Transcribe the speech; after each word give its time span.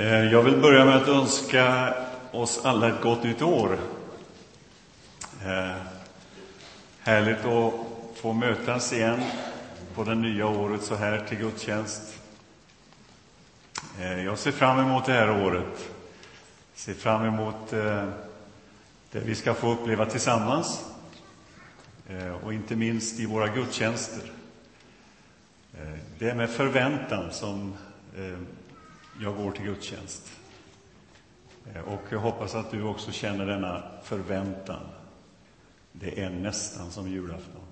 Eh, 0.00 0.32
jag 0.32 0.42
vill 0.42 0.56
börja 0.56 0.84
med 0.84 0.96
att 0.96 1.08
önska 1.08 1.94
oss 2.32 2.60
alla 2.64 2.88
ett 2.88 3.00
gott 3.00 3.22
nytt 3.22 3.42
år. 3.42 3.78
Eh, 5.44 5.76
härligt 7.00 7.44
att 7.44 7.72
få 8.14 8.32
mötas 8.32 8.92
igen 8.92 9.20
på 9.94 10.04
det 10.04 10.14
nya 10.14 10.46
året 10.46 10.82
så 10.82 10.94
här 10.94 11.24
till 11.28 11.38
gudstjänst. 11.38 12.02
Eh, 14.00 14.24
jag 14.24 14.38
ser 14.38 14.52
fram 14.52 14.78
emot 14.78 15.06
det 15.06 15.12
här 15.12 15.44
året. 15.44 15.90
Ser 16.74 16.94
fram 16.94 17.24
emot 17.24 17.70
det 17.70 19.20
vi 19.20 19.34
ska 19.34 19.54
få 19.54 19.72
uppleva 19.72 20.06
tillsammans 20.06 20.84
och 22.42 22.54
inte 22.54 22.76
minst 22.76 23.20
i 23.20 23.26
våra 23.26 23.48
gudstjänster. 23.48 24.32
Det 26.18 26.30
är 26.30 26.34
med 26.34 26.50
förväntan 26.50 27.32
som 27.32 27.74
jag 29.22 29.36
går 29.36 29.50
till 29.50 29.64
gudstjänst. 29.64 30.32
Eh, 31.74 31.80
och 31.80 32.02
jag 32.10 32.18
hoppas 32.18 32.54
att 32.54 32.70
du 32.70 32.82
också 32.82 33.12
känner 33.12 33.46
denna 33.46 33.82
förväntan. 34.02 34.82
Det 35.92 36.22
är 36.22 36.30
nästan 36.30 36.90
som 36.90 37.08
julafton. 37.08 37.62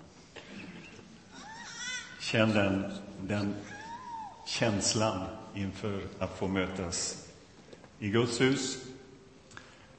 Känn 2.20 2.50
den, 2.50 2.92
den 3.20 3.54
känslan 4.44 5.26
inför 5.54 6.00
att 6.18 6.38
få 6.38 6.48
mötas 6.48 7.26
i 7.98 8.08
Guds 8.08 8.40
hus, 8.40 8.78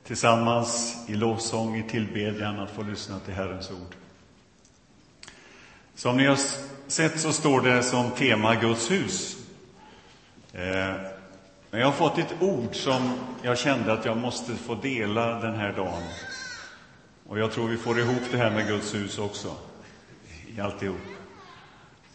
tillsammans 0.03 0.97
i 1.07 1.15
lovsång, 1.15 1.75
i 1.75 1.89
tillbedjan, 1.89 2.59
att 2.59 2.71
få 2.71 2.83
lyssna 2.83 3.19
till 3.19 3.33
Herrens 3.33 3.71
ord. 3.71 3.95
Som 5.95 6.17
ni 6.17 6.25
har 6.25 6.39
sett 6.87 7.19
så 7.19 7.33
står 7.33 7.61
det 7.61 7.83
som 7.83 8.11
tema 8.11 8.55
Guds 8.55 8.91
hus. 8.91 9.37
Eh, 10.53 11.18
men 11.71 11.79
jag 11.79 11.87
har 11.87 11.93
fått 11.93 12.17
ett 12.17 12.35
ord 12.39 12.75
som 12.75 13.13
jag 13.41 13.57
kände 13.57 13.93
att 13.93 14.05
jag 14.05 14.17
måste 14.17 14.55
få 14.55 14.75
dela 14.75 15.39
den 15.39 15.55
här 15.55 15.73
dagen. 15.73 16.03
Och 17.27 17.39
jag 17.39 17.51
tror 17.51 17.67
vi 17.67 17.77
får 17.77 17.99
ihop 17.99 18.21
det 18.31 18.37
här 18.37 18.51
med 18.51 18.67
Guds 18.67 18.95
hus 18.95 19.17
också, 19.17 19.55
i 20.55 20.61
alltihop. 20.61 20.97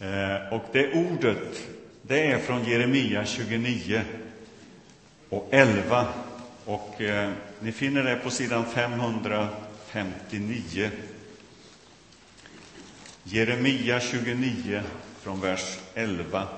Eh, 0.00 0.52
och 0.52 0.64
det 0.72 0.94
ordet, 0.94 1.62
det 2.02 2.30
är 2.30 2.38
från 2.38 2.64
Jeremia 2.64 3.24
29 3.24 4.02
och 5.28 5.48
11. 5.50 6.06
Och 6.64 7.00
eh, 7.00 7.30
ni 7.61 7.72
finner 7.72 8.05
det 8.05 8.16
på 8.16 8.30
sidan 8.30 8.64
559. 8.64 10.91
Jeremia 13.22 14.00
29, 14.00 14.83
från 15.20 15.41
vers 15.41 15.78
11. 15.94 16.48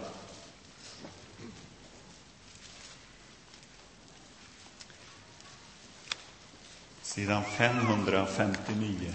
Sidan 7.17 7.43
559. 7.45 9.13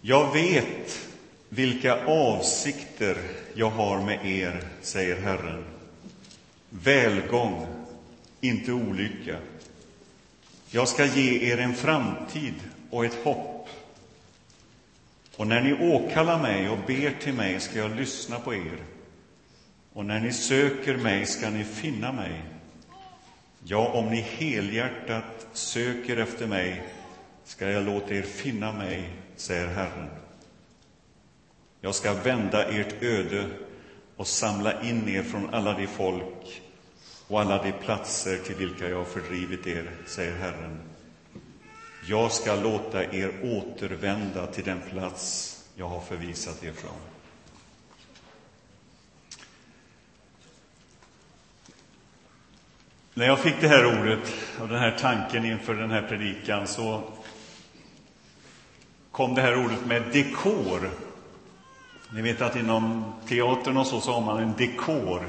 Jag 0.00 0.32
vet 0.32 1.08
vilka 1.48 2.06
avsikter 2.06 3.18
jag 3.54 3.70
har 3.70 4.02
med 4.02 4.26
er, 4.26 4.64
säger 4.82 5.20
Herren. 5.20 5.64
Välgång, 6.68 7.66
inte 8.40 8.72
olycka. 8.72 9.36
Jag 10.70 10.88
ska 10.88 11.04
ge 11.04 11.52
er 11.52 11.58
en 11.58 11.74
framtid 11.74 12.54
och 12.90 13.04
ett 13.04 13.24
hopp. 13.24 13.68
Och 15.36 15.46
när 15.46 15.60
ni 15.60 15.94
åkallar 15.94 16.42
mig 16.42 16.68
och 16.68 16.78
ber 16.86 17.14
till 17.20 17.34
mig 17.34 17.60
ska 17.60 17.78
jag 17.78 17.96
lyssna 17.96 18.38
på 18.38 18.54
er. 18.54 18.91
Och 19.92 20.06
när 20.06 20.20
ni 20.20 20.32
söker 20.32 20.96
mig 20.96 21.26
ska 21.26 21.50
ni 21.50 21.64
finna 21.64 22.12
mig. 22.12 22.42
Ja, 23.64 23.88
om 23.88 24.10
ni 24.10 24.20
helhjärtat 24.20 25.46
söker 25.52 26.16
efter 26.16 26.46
mig 26.46 26.88
ska 27.44 27.70
jag 27.70 27.84
låta 27.84 28.14
er 28.14 28.22
finna 28.22 28.72
mig, 28.72 29.10
säger 29.36 29.66
Herren. 29.66 30.08
Jag 31.80 31.94
ska 31.94 32.14
vända 32.14 32.64
ert 32.64 33.02
öde 33.02 33.46
och 34.16 34.26
samla 34.26 34.82
in 34.82 35.08
er 35.08 35.22
från 35.22 35.54
alla 35.54 35.78
de 35.78 35.86
folk 35.86 36.62
och 37.28 37.40
alla 37.40 37.62
de 37.62 37.72
platser 37.72 38.38
till 38.38 38.54
vilka 38.54 38.88
jag 38.88 38.96
har 38.96 39.04
fördrivit 39.04 39.66
er, 39.66 39.90
säger 40.06 40.36
Herren. 40.36 40.80
Jag 42.00 42.32
ska 42.32 42.54
låta 42.54 43.04
er 43.04 43.32
återvända 43.42 44.46
till 44.46 44.64
den 44.64 44.80
plats 44.90 45.48
jag 45.76 45.88
har 45.88 46.00
förvisat 46.00 46.64
er 46.64 46.72
från. 46.72 47.11
När 53.14 53.26
jag 53.26 53.38
fick 53.38 53.60
det 53.60 53.68
här 53.68 53.86
ordet 53.86 54.32
och 54.60 54.68
den 54.68 54.78
här 54.78 54.96
tanken 54.98 55.44
inför 55.44 55.74
den 55.74 55.90
här 55.90 56.02
predikan 56.02 56.66
så 56.66 57.02
kom 59.10 59.34
det 59.34 59.42
här 59.42 59.64
ordet 59.64 59.86
med 59.86 60.02
dekor. 60.12 60.90
Ni 62.08 62.22
vet 62.22 62.40
att 62.40 62.56
inom 62.56 63.12
teatern 63.28 63.76
och 63.76 63.86
så, 63.86 64.00
så 64.00 64.12
har 64.12 64.20
man 64.20 64.42
en 64.42 64.52
dekor. 64.56 65.28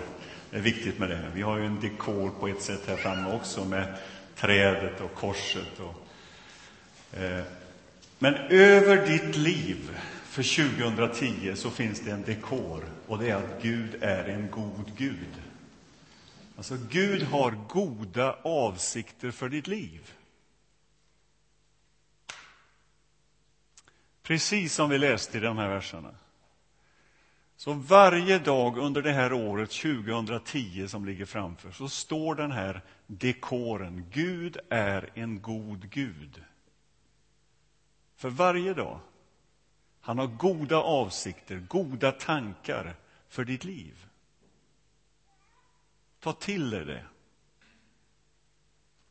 Det 0.50 0.58
är 0.58 0.62
viktigt 0.62 1.00
med 1.00 1.10
det. 1.10 1.32
Vi 1.34 1.42
har 1.42 1.58
ju 1.58 1.66
en 1.66 1.80
dekor 1.80 2.32
på 2.40 2.48
ett 2.48 2.62
sätt 2.62 2.82
här 2.88 2.96
framme 2.96 3.36
också 3.36 3.66
med 3.66 3.96
trädet 4.36 5.02
och 5.02 5.16
korset. 5.16 5.80
Och, 5.80 6.08
eh. 7.20 7.44
Men 8.20 8.34
över 8.50 9.08
ditt 9.08 9.36
liv 9.36 9.90
för 10.24 10.72
2010 10.72 11.56
så 11.56 11.70
finns 11.70 12.00
det 12.00 12.12
en 12.12 12.24
dekor 12.24 12.84
och 13.08 13.20
det 13.20 13.30
är 13.30 13.36
att 13.36 13.62
Gud 13.62 13.96
är 14.02 14.24
en 14.24 14.52
god 14.52 14.92
Gud. 14.98 15.42
Alltså, 16.58 16.78
Gud 16.90 17.24
har 17.24 17.52
goda 17.52 18.34
avsikter 18.44 19.31
för 19.31 19.50
ditt 19.50 19.68
liv. 19.68 20.14
Precis 24.24 24.74
som 24.74 24.90
vi 24.90 24.97
läste 24.97 25.38
i 25.38 25.41
de 25.41 25.58
här 25.58 25.69
verserna. 25.69 26.16
Så 27.56 27.74
varje 27.74 28.40
dag 28.40 28.78
under 28.78 29.02
det 29.02 29.12
här 29.12 29.34
året 29.34 29.72
2010 29.72 30.88
som 30.88 31.06
ligger 31.06 31.25
framför 31.25 31.72
så 31.72 31.90
står 31.90 32.36
den 32.36 32.52
här 32.52 32.81
dekoren. 33.08 34.06
Gud 34.12 34.58
är 34.70 35.09
en 35.14 35.41
god 35.41 35.90
Gud. 35.90 36.44
För 38.16 38.30
varje 38.30 38.74
dag. 38.74 39.00
Han 40.02 40.18
har 40.20 40.28
goda 40.28 40.78
avsikter, 40.78 41.58
goda 41.59 42.12
tankar 42.12 42.96
för 43.28 43.46
ditt 43.46 43.64
liv. 43.64 44.06
Ta 46.23 46.34
till 46.34 46.73
er 46.73 46.85
det. 46.85 47.06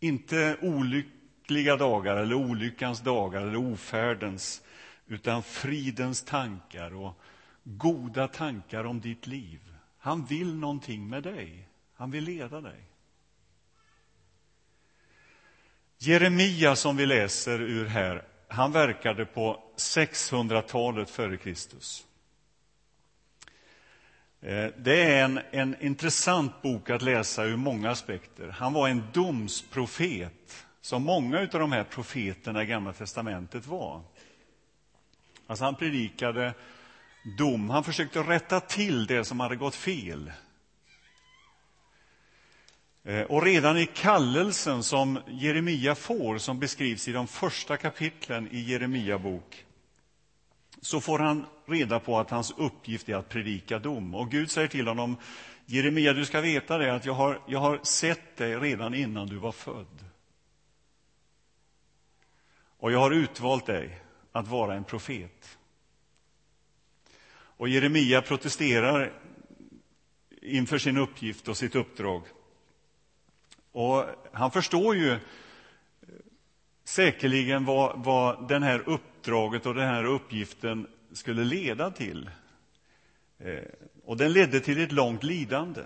Inte 0.00 0.56
olyckliga 0.62 1.76
dagar 1.76 2.16
eller 2.16 2.34
olyckans 2.34 3.00
dagar 3.00 3.40
eller 3.40 3.72
ofärdens, 3.72 4.62
utan 5.06 5.42
fridens 5.42 6.24
tankar 6.24 6.94
och 6.94 7.20
goda 7.64 8.28
tankar 8.28 8.84
om 8.84 9.00
ditt 9.00 9.26
liv. 9.26 9.60
Han 9.98 10.24
vill 10.24 10.54
någonting 10.54 11.08
med 11.08 11.22
dig. 11.22 11.68
Han 11.94 12.10
vill 12.10 12.24
leda 12.24 12.60
dig. 12.60 12.84
Jeremia, 15.98 16.76
som 16.76 16.96
vi 16.96 17.06
läser 17.06 17.60
ur 17.62 17.86
här, 17.86 18.24
han 18.48 18.72
verkade 18.72 19.24
på 19.26 19.62
600-talet 19.76 21.10
före 21.10 21.36
Kristus. 21.36 22.06
Eh, 24.42 24.66
det 24.78 25.02
är 25.02 25.24
en, 25.24 25.40
en 25.50 25.76
intressant 25.80 26.62
bok 26.62 26.90
att 26.90 27.02
läsa 27.02 27.44
ur 27.44 27.56
många 27.56 27.90
aspekter. 27.90 28.48
Han 28.48 28.72
var 28.72 28.88
en 28.88 29.02
domsprofet, 29.12 30.66
som 30.80 31.02
många 31.02 31.40
av 31.40 31.46
de 31.48 31.72
här 31.72 31.84
profeterna 31.84 32.62
i 32.62 32.66
Gamla 32.66 32.92
testamentet 32.92 33.66
var. 33.66 34.02
Alltså 35.46 35.64
han 35.64 35.74
predikade 35.74 36.54
dom. 37.38 37.70
Han 37.70 37.84
försökte 37.84 38.20
rätta 38.20 38.60
till 38.60 39.06
det 39.06 39.24
som 39.24 39.40
hade 39.40 39.56
gått 39.56 39.74
fel. 39.74 40.32
Eh, 43.04 43.22
och 43.22 43.42
redan 43.42 43.78
i 43.78 43.86
kallelsen 43.86 44.82
som 44.82 45.18
Jeremia 45.28 45.94
får, 45.94 46.38
som 46.38 46.58
beskrivs 46.58 47.08
i 47.08 47.12
de 47.12 47.26
första 47.26 47.76
kapitlen 47.76 48.48
i 48.50 48.60
Jeremia 48.60 49.18
bok, 49.18 49.64
så 50.80 51.00
får 51.00 51.18
han 51.18 51.46
reda 51.72 52.00
på 52.00 52.18
att 52.18 52.30
hans 52.30 52.54
uppgift 52.56 53.08
är 53.08 53.14
att 53.14 53.28
predika 53.28 53.78
dom. 53.78 54.14
Och 54.14 54.30
Gud 54.30 54.50
säger 54.50 54.68
till 54.68 54.88
honom, 54.88 55.16
Jeremia, 55.66 56.12
du 56.12 56.24
ska 56.24 56.40
veta 56.40 56.78
det 56.78 56.94
att 56.94 57.06
jag 57.06 57.12
har, 57.12 57.40
jag 57.46 57.58
har 57.58 57.80
sett 57.82 58.36
dig 58.36 58.56
redan 58.56 58.94
innan 58.94 59.26
du 59.26 59.36
var 59.36 59.52
född. 59.52 60.04
Och 62.78 62.92
jag 62.92 62.98
har 62.98 63.10
utvalt 63.10 63.66
dig 63.66 64.00
att 64.32 64.48
vara 64.48 64.74
en 64.74 64.84
profet. 64.84 65.58
Och 67.34 67.68
Jeremia 67.68 68.22
protesterar 68.22 69.12
inför 70.42 70.78
sin 70.78 70.96
uppgift 70.96 71.48
och 71.48 71.56
sitt 71.56 71.74
uppdrag. 71.74 72.22
Och 73.72 74.04
han 74.32 74.50
förstår 74.50 74.96
ju 74.96 75.18
säkerligen 76.84 77.64
vad, 77.64 78.04
vad 78.04 78.48
den 78.48 78.62
här 78.62 78.88
uppdraget 78.88 79.66
och 79.66 79.74
den 79.74 79.88
här 79.88 80.04
uppgiften 80.04 80.86
skulle 81.12 81.44
leda 81.44 81.90
till. 81.90 82.30
Eh, 83.38 83.64
och 84.04 84.16
den 84.16 84.32
ledde 84.32 84.60
till 84.60 84.80
ett 84.80 84.92
långt 84.92 85.22
lidande. 85.22 85.82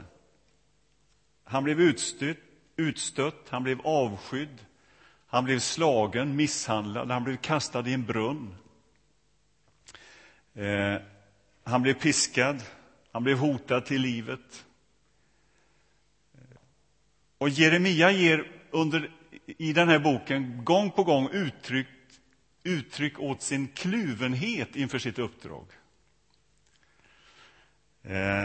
Han 1.44 1.64
blev 1.64 1.80
utstött, 1.80 2.36
utstött, 2.76 3.48
han 3.48 3.62
blev 3.62 3.80
avskydd, 3.80 4.66
han 5.26 5.44
blev 5.44 5.58
slagen, 5.58 6.36
misshandlad, 6.36 7.10
han 7.10 7.24
blev 7.24 7.36
kastad 7.36 7.88
i 7.88 7.92
en 7.92 8.04
brunn. 8.04 8.54
Eh, 10.54 10.96
han 11.64 11.82
blev 11.82 11.94
piskad, 11.94 12.62
han 13.12 13.24
blev 13.24 13.38
hotad 13.38 13.84
till 13.84 14.02
livet. 14.02 14.66
Och 17.38 17.48
Jeremia 17.48 18.10
ger 18.10 18.52
under, 18.70 19.10
i 19.46 19.72
den 19.72 19.88
här 19.88 19.98
boken 19.98 20.64
gång 20.64 20.90
på 20.90 21.04
gång 21.04 21.28
uttryck, 21.32 21.86
uttryck 22.66 23.20
åt 23.20 23.42
sin 23.42 23.68
kluvenhet 23.68 24.76
inför 24.76 24.98
sitt 24.98 25.18
uppdrag. 25.18 25.66
Eh, 28.02 28.44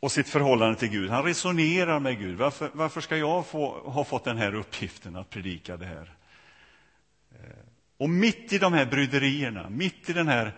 och 0.00 0.12
sitt 0.12 0.28
förhållande 0.28 0.78
till 0.78 0.88
Gud. 0.88 1.10
Han 1.10 1.24
resonerar 1.24 2.00
med 2.00 2.18
Gud. 2.18 2.36
Varför, 2.36 2.70
varför 2.72 3.00
ska 3.00 3.16
jag 3.16 3.46
få, 3.46 3.78
ha 3.78 4.04
fått 4.04 4.24
den 4.24 4.36
här 4.36 4.54
uppgiften 4.54 5.16
att 5.16 5.30
predika 5.30 5.76
det 5.76 5.86
här? 5.86 6.14
Eh, 7.30 7.64
och 7.96 8.10
mitt 8.10 8.52
i 8.52 8.58
de 8.58 8.72
här 8.72 8.86
bryderierna, 8.86 9.68
mitt 9.70 10.10
i 10.10 10.12
den 10.12 10.28
här 10.28 10.56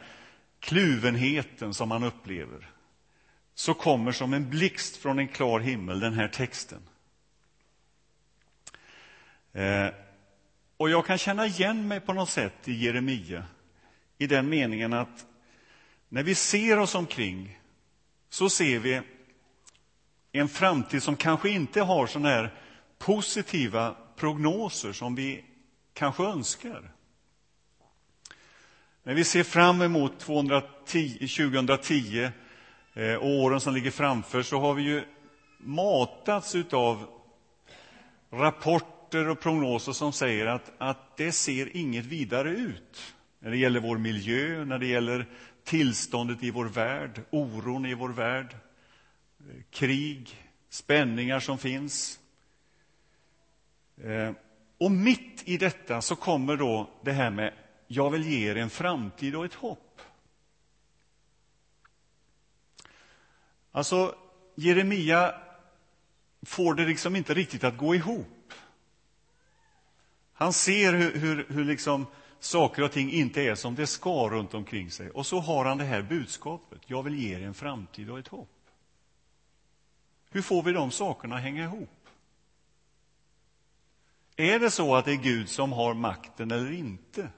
kluvenheten 0.60 1.74
som 1.74 1.90
han 1.90 2.04
upplever, 2.04 2.70
så 3.54 3.74
kommer 3.74 4.12
som 4.12 4.34
en 4.34 4.50
blixt 4.50 4.96
från 4.96 5.18
en 5.18 5.28
klar 5.28 5.60
himmel 5.60 6.00
den 6.00 6.14
här 6.14 6.28
texten. 6.28 6.80
Eh, 9.52 9.88
och 10.80 10.90
jag 10.90 11.06
kan 11.06 11.18
känna 11.18 11.46
igen 11.46 11.88
mig 11.88 12.00
på 12.00 12.12
något 12.12 12.28
sätt 12.28 12.68
i 12.68 12.72
Jeremia 12.72 13.44
i 14.18 14.26
den 14.26 14.48
meningen 14.48 14.92
att 14.92 15.26
när 16.08 16.22
vi 16.22 16.34
ser 16.34 16.78
oss 16.78 16.94
omkring 16.94 17.58
så 18.28 18.50
ser 18.50 18.78
vi 18.78 19.00
en 20.32 20.48
framtid 20.48 21.02
som 21.02 21.16
kanske 21.16 21.50
inte 21.50 21.80
har 21.80 22.06
såna 22.06 22.28
här 22.28 22.54
positiva 22.98 23.96
prognoser 24.16 24.92
som 24.92 25.14
vi 25.14 25.44
kanske 25.92 26.22
önskar. 26.22 26.92
När 29.02 29.14
vi 29.14 29.24
ser 29.24 29.42
fram 29.42 29.82
emot 29.82 30.18
210, 30.18 31.18
2010 31.18 32.30
eh, 32.94 33.14
och 33.14 33.28
åren 33.28 33.60
som 33.60 33.74
ligger 33.74 33.90
framför 33.90 34.42
så 34.42 34.60
har 34.60 34.74
vi 34.74 34.82
ju 34.82 35.04
matats 35.58 36.54
av 36.72 37.06
rapporter 38.30 38.99
och 39.18 39.40
prognoser 39.40 39.92
som 39.92 40.12
säger 40.12 40.46
att, 40.46 40.72
att 40.78 41.16
det 41.16 41.32
ser 41.32 41.76
inget 41.76 42.06
vidare 42.06 42.50
ut 42.50 43.14
när 43.38 43.50
det 43.50 43.56
gäller 43.56 43.80
vår 43.80 43.98
miljö, 43.98 44.64
när 44.64 44.78
det 44.78 44.86
gäller 44.86 45.26
tillståndet 45.64 46.42
i 46.42 46.50
vår 46.50 46.66
värld, 46.66 47.20
oron 47.30 47.86
i 47.86 47.94
vår 47.94 48.08
värld, 48.08 48.56
eh, 49.40 49.62
krig, 49.70 50.36
spänningar 50.68 51.40
som 51.40 51.58
finns. 51.58 52.20
Eh, 54.02 54.32
och 54.78 54.90
mitt 54.90 55.42
i 55.48 55.56
detta 55.56 56.02
så 56.02 56.16
kommer 56.16 56.56
då 56.56 56.90
det 57.04 57.12
här 57.12 57.30
med 57.30 57.54
jag 57.86 58.10
vill 58.10 58.26
ge 58.26 58.50
er 58.50 58.56
en 58.56 58.70
framtid 58.70 59.36
och 59.36 59.44
ett 59.44 59.54
hopp. 59.54 60.00
Alltså, 63.72 64.14
Jeremia 64.54 65.34
får 66.42 66.74
det 66.74 66.86
liksom 66.86 67.16
inte 67.16 67.34
riktigt 67.34 67.64
att 67.64 67.76
gå 67.76 67.94
ihop. 67.94 68.39
Han 70.40 70.52
ser 70.52 70.92
hur, 70.92 71.14
hur, 71.14 71.46
hur 71.48 71.64
liksom 71.64 72.06
saker 72.38 72.82
och 72.82 72.92
ting 72.92 73.12
inte 73.12 73.42
är 73.42 73.54
som 73.54 73.74
det 73.74 73.86
ska 73.86 74.28
runt 74.30 74.54
omkring 74.54 74.90
sig. 74.90 75.10
Och 75.10 75.26
så 75.26 75.40
har 75.40 75.64
han 75.64 75.78
det 75.78 75.84
här 75.84 76.02
budskapet. 76.02 76.80
Jag 76.86 77.02
vill 77.02 77.14
ge 77.14 77.34
er 77.34 77.42
en 77.42 77.54
framtid 77.54 78.10
och 78.10 78.18
ett 78.18 78.28
hopp. 78.28 78.70
Hur 80.30 80.42
får 80.42 80.62
vi 80.62 80.72
de 80.72 80.90
sakerna 80.90 81.36
att 81.36 81.42
hänga 81.42 81.64
ihop? 81.64 82.08
Är 84.36 84.58
det 84.58 84.70
så 84.70 84.96
att 84.96 85.04
det 85.04 85.12
är 85.12 85.16
Gud 85.16 85.48
som 85.48 85.72
har 85.72 85.94
makten 85.94 86.50
eller 86.50 86.72
inte? 86.72 87.28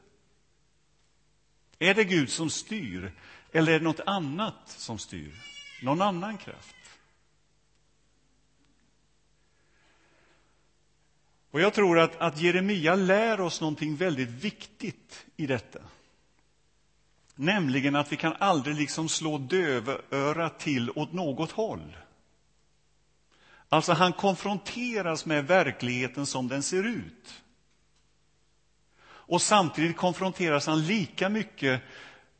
Är 1.78 1.94
det 1.94 2.04
Gud 2.04 2.30
som 2.30 2.50
styr, 2.50 3.12
eller 3.52 3.72
är 3.72 3.78
det 3.78 3.84
något 3.84 4.00
annat 4.06 4.62
som 4.66 4.98
styr? 4.98 5.34
Någon 5.82 6.02
annan 6.02 6.38
kraft? 6.38 6.74
Och 11.52 11.60
Jag 11.60 11.74
tror 11.74 11.98
att, 11.98 12.16
att 12.16 12.40
Jeremia 12.40 12.94
lär 12.94 13.40
oss 13.40 13.60
någonting 13.60 13.96
väldigt 13.96 14.28
viktigt 14.28 15.26
i 15.36 15.46
detta. 15.46 15.78
Nämligen 17.34 17.96
att 17.96 18.12
vi 18.12 18.16
kan 18.16 18.36
aldrig 18.38 18.76
liksom 18.76 19.08
slå 19.08 19.38
dövörat 19.38 20.58
till 20.58 20.90
åt 20.90 21.12
något 21.12 21.50
håll. 21.50 21.96
Alltså, 23.68 23.92
han 23.92 24.12
konfronteras 24.12 25.26
med 25.26 25.46
verkligheten 25.46 26.26
som 26.26 26.48
den 26.48 26.62
ser 26.62 26.86
ut. 26.86 27.42
Och 29.04 29.42
samtidigt 29.42 29.96
konfronteras 29.96 30.66
han 30.66 30.86
lika 30.86 31.28
mycket 31.28 31.82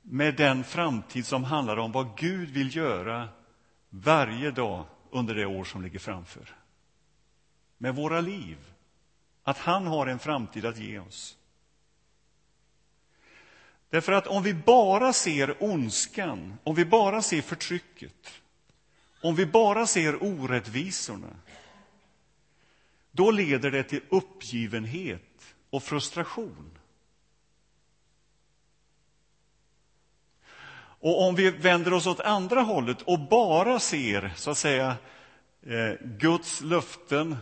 med 0.02 0.36
den 0.36 0.64
framtid 0.64 1.26
som 1.26 1.44
handlar 1.44 1.76
om 1.76 1.92
vad 1.92 2.16
Gud 2.16 2.50
vill 2.50 2.76
göra 2.76 3.28
varje 3.90 4.50
dag 4.50 4.84
under 5.10 5.34
det 5.34 5.46
år 5.46 5.64
som 5.64 5.82
ligger 5.82 5.98
framför. 5.98 6.56
Med 7.78 7.94
våra 7.94 8.20
liv. 8.20 8.71
Att 9.44 9.58
han 9.58 9.86
har 9.86 10.06
en 10.06 10.18
framtid 10.18 10.66
att 10.66 10.78
ge 10.78 10.98
oss. 10.98 11.36
Därför 13.90 14.12
att 14.12 14.26
om 14.26 14.42
vi 14.42 14.54
bara 14.54 15.12
ser 15.12 15.62
ondskan, 15.62 16.58
om 16.64 16.74
vi 16.74 16.84
bara 16.84 17.22
ser 17.22 17.42
förtrycket, 17.42 18.42
om 19.22 19.34
vi 19.34 19.46
bara 19.46 19.86
ser 19.86 20.22
orättvisorna, 20.22 21.36
då 23.10 23.30
leder 23.30 23.70
det 23.70 23.82
till 23.82 24.00
uppgivenhet 24.08 25.54
och 25.70 25.82
frustration. 25.82 26.78
Och 31.02 31.28
om 31.28 31.34
vi 31.34 31.50
vänder 31.50 31.92
oss 31.92 32.06
åt 32.06 32.20
andra 32.20 32.60
hållet 32.60 33.02
och 33.02 33.20
bara 33.20 33.78
ser, 33.78 34.32
så 34.36 34.50
att 34.50 34.58
säga, 34.58 34.96
eh, 35.62 35.94
Guds 36.00 36.60
löften, 36.60 37.36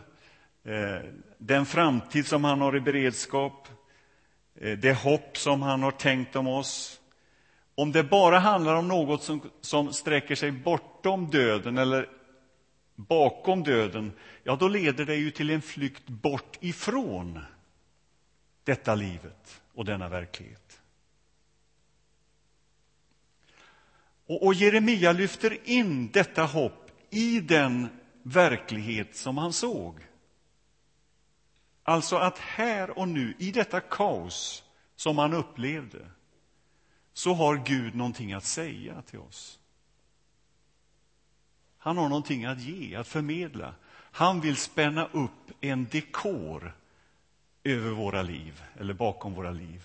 eh, 0.64 1.00
den 1.40 1.66
framtid 1.66 2.26
som 2.26 2.44
han 2.44 2.60
har 2.60 2.76
i 2.76 2.81
beredskap, 2.81 3.69
eh, 4.54 4.78
det 4.78 4.92
hopp 4.92 5.37
som 5.37 5.62
han 5.62 5.82
har 5.82 5.90
tänkt 5.90 6.37
om 6.37 6.46
oss. 6.46 7.00
Om 7.75 7.92
det 7.92 8.04
bara 8.04 8.38
handlar 8.38 8.75
om 8.75 8.88
något 8.88 9.22
som, 9.22 9.50
som 9.60 9.92
sträcker 9.92 10.34
sig 10.34 10.50
bortom 10.50 11.31
döden 11.31 11.79
eller 11.79 12.08
bakom 12.96 13.62
döden, 13.62 14.12
ja, 14.44 14.56
då 14.56 14.69
leder 14.69 15.05
det 15.05 15.17
ju 15.17 15.31
till 15.31 15.50
en 15.50 15.62
flykt 15.62 16.06
bort 16.06 16.58
ifrån 16.60 17.41
detta 18.65 18.94
livet 18.94 19.62
och 19.74 19.84
denna 19.84 20.08
verklighet. 20.08 20.81
Och, 24.26 24.46
och 24.46 24.55
Jeremia 24.55 25.12
lyfter 25.12 25.69
in 25.69 26.10
detta 26.10 26.43
hopp 26.43 26.91
i 27.10 27.41
den 27.41 27.88
verklighet 28.22 29.17
som 29.17 29.38
han 29.38 29.53
såg. 29.53 30.09
Alltså 31.91 32.17
att 32.17 32.39
här 32.39 32.99
och 32.99 33.09
nu, 33.09 33.35
i 33.39 33.53
detta 33.53 33.81
kaos 33.81 34.65
som 34.97 35.19
han 35.19 35.35
upplevde, 35.35 36.11
så 37.13 37.35
har 37.35 37.56
Gud 37.56 37.94
någonting 37.94 38.32
att 38.32 38.44
säga 38.44 39.03
till 39.03 39.19
oss. 39.19 39.59
Han 41.79 41.97
har 41.97 42.09
någonting 42.09 42.44
att 42.44 42.61
ge, 42.61 42.97
att 42.97 43.09
förmedla. 43.09 43.75
Han 43.93 44.41
vill 44.41 44.56
spänna 44.56 45.06
upp 45.06 45.51
en 45.61 45.85
dekor 45.85 46.77
över 47.65 47.91
våra 47.91 48.23
liv, 48.23 48.63
eller 48.79 48.94
bakom 48.94 49.35
våra 49.35 49.51
liv. 49.51 49.85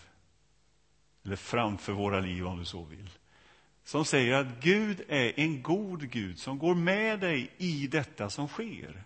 Eller 1.23 1.35
framför 1.35 1.93
våra 1.93 2.19
liv, 2.19 2.47
om 2.47 2.57
du 2.59 2.65
så 2.65 2.83
vill. 2.83 3.09
Som 3.83 4.05
säger 4.05 4.33
att 4.33 4.61
Gud 4.61 5.01
är 5.07 5.39
en 5.39 5.61
god 5.61 6.09
Gud 6.09 6.39
som 6.39 6.59
går 6.59 6.75
med 6.75 7.19
dig 7.19 7.51
i 7.57 7.87
detta 7.87 8.29
som 8.29 8.47
sker. 8.47 9.03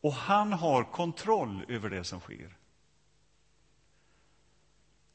Och 0.00 0.12
han 0.12 0.52
har 0.52 0.84
kontroll 0.84 1.64
över 1.68 1.90
det 1.90 2.04
som 2.04 2.20
sker. 2.20 2.56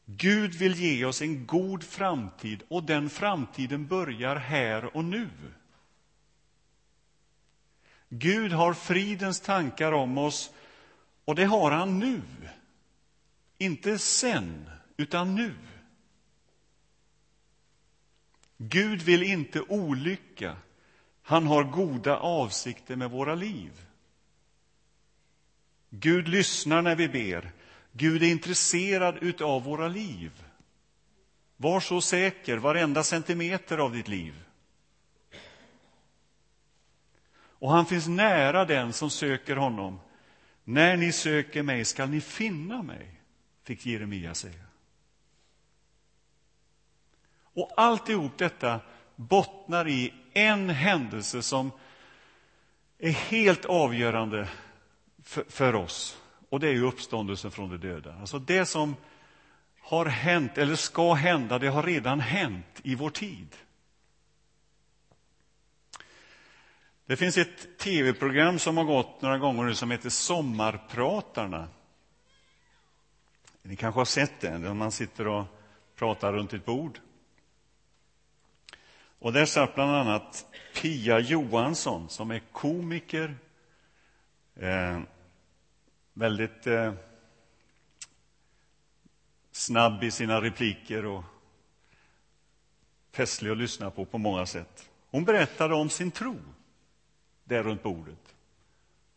Gud 0.06 0.54
vill 0.54 0.76
ge 0.76 1.06
oss 1.06 1.22
en 1.22 1.46
god 1.46 1.84
framtid 1.84 2.64
och 2.68 2.84
den 2.84 3.10
framtiden 3.10 3.88
börjar 3.88 4.36
här 4.36 4.98
och 4.98 5.06
nu. 5.06 5.30
Gud 8.10 8.52
har 8.52 8.74
fridens 8.74 9.42
tankar 9.42 9.92
om 9.92 10.18
oss 10.18 10.54
och 11.26 11.36
det 11.36 11.46
har 11.46 11.72
han 11.72 12.00
nu. 12.00 12.22
Inte 13.58 14.00
sen, 14.00 14.70
utan 14.98 15.36
nu. 15.36 15.56
Gud 18.58 19.02
vill 19.02 19.24
inte 19.24 19.62
olycka. 19.62 20.58
Han 21.22 21.48
har 21.48 21.64
goda 21.64 22.18
avsikter 22.18 22.96
med 22.96 23.12
våra 23.12 23.36
liv. 23.36 23.86
Gud 25.96 26.28
lyssnar 26.28 26.82
när 26.82 26.96
vi 26.96 27.10
ber. 27.10 27.52
Gud 27.92 28.24
är 28.24 28.28
intresserad 28.28 29.18
utav 29.22 29.64
våra 29.64 29.88
liv. 29.88 30.44
Var 31.58 31.80
så 31.80 32.02
säker, 32.02 32.58
varenda 32.58 33.04
centimeter 33.04 33.78
av 33.78 33.94
ditt 33.94 34.08
liv. 34.08 34.44
Och 37.36 37.72
han 37.72 37.86
finns 37.86 38.08
nära 38.08 38.66
den 38.66 38.94
som 38.94 39.10
söker 39.10 39.56
honom. 39.56 40.00
När 40.64 40.98
ni 40.98 41.12
söker 41.12 41.64
mig 41.64 41.86
skall 41.86 42.10
ni 42.10 42.22
finna 42.22 42.84
mig, 42.84 43.22
fick 43.64 43.86
Jeremia 43.86 44.34
säga. 44.34 44.66
Och 47.54 47.72
alltihop 47.78 48.38
detta 48.38 48.80
bottnar 49.16 49.88
i 49.88 50.14
en 50.34 50.70
händelse 50.70 51.42
som 51.42 51.72
är 53.00 53.12
helt 53.12 53.66
avgörande 53.66 54.48
för, 55.24 55.44
för 55.50 55.76
oss. 55.76 56.22
Och 56.50 56.60
det 56.60 56.68
är 56.68 56.74
ju 56.74 56.86
uppståndelsen 56.86 57.52
från 57.52 57.70
de 57.70 57.78
döda. 57.78 58.16
Alltså 58.20 58.40
det 58.40 58.66
som 58.66 58.96
har 59.82 60.06
hänt, 60.06 60.58
eller 60.58 60.76
ska 60.76 61.14
hända, 61.14 61.60
det 61.60 61.68
har 61.68 61.84
redan 61.84 62.20
hänt 62.20 62.82
i 62.84 62.96
vår 62.96 63.10
tid. 63.10 63.56
Det 67.06 67.18
finns 67.18 67.38
ett 67.38 67.78
tv-program 67.78 68.60
som 68.60 68.78
har 68.78 68.84
gått 68.84 69.22
några 69.22 69.38
gånger 69.38 69.64
nu 69.64 69.76
som 69.76 69.92
heter 69.92 70.10
Sommarpratarna. 70.10 71.68
Ni 73.62 73.76
kanske 73.76 74.00
har 74.00 74.06
sett 74.06 74.42
det, 74.42 74.58
där 74.58 74.74
man 74.74 74.92
sitter 74.92 75.28
och 75.28 75.46
pratar 75.96 76.34
runt 76.34 76.54
ett 76.54 76.66
bord. 76.66 77.00
Och 79.20 79.34
där 79.34 79.46
satt 79.46 79.76
bland 79.76 79.92
annat 79.92 80.46
Pia 80.76 81.20
Johansson, 81.20 82.10
som 82.10 82.32
är 82.32 82.42
komiker, 82.52 83.36
eh, 84.56 85.00
väldigt 86.14 86.68
eh, 86.68 86.94
snabb 89.52 90.04
i 90.04 90.12
sina 90.12 90.42
repliker 90.42 91.06
och 91.06 91.24
festlig 93.12 93.52
att 93.52 93.58
lyssna 93.58 93.92
på 93.92 94.06
på 94.06 94.18
många 94.18 94.46
sätt. 94.46 94.90
Hon 95.10 95.26
berättade 95.26 95.74
om 95.74 95.90
sin 95.90 96.12
tro 96.12 96.40
där 97.44 97.64
runt 97.64 97.84
bordet. 97.84 98.36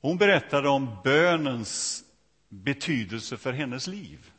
Hon 0.00 0.18
berättade 0.18 0.68
om 0.68 0.96
bönens 1.04 2.04
betydelse 2.48 3.36
för 3.36 3.52
hennes 3.52 3.86
liv. 3.86 4.32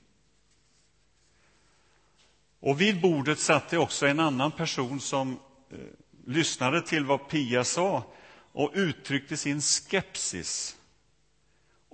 Och 2.59 2.81
vid 2.81 3.01
bordet 3.01 3.39
satt 3.39 3.69
det 3.69 3.77
också 3.77 4.07
en 4.07 4.19
annan 4.19 4.51
person 4.51 4.99
som 4.99 5.39
eh, 5.69 5.77
lyssnade 6.25 6.81
till 6.81 7.05
vad 7.05 7.29
Pia 7.29 7.63
sa 7.63 8.03
och 8.51 8.71
uttryckte 8.73 9.37
sin 9.37 9.61
skepsis 9.61 10.76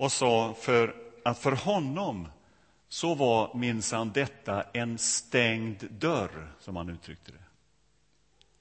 och 0.04 0.12
sa 0.12 0.54
för 0.54 0.96
att 1.24 1.40
för 1.40 1.52
honom 1.52 2.28
så 2.88 3.16
var 3.16 3.56
minsann 3.56 4.12
detta 4.12 4.64
en 4.64 4.98
stängd 4.98 5.92
dörr, 5.92 6.54
som 6.60 6.76
han 6.76 6.90
uttryckte 6.90 7.32
det. 7.32 7.44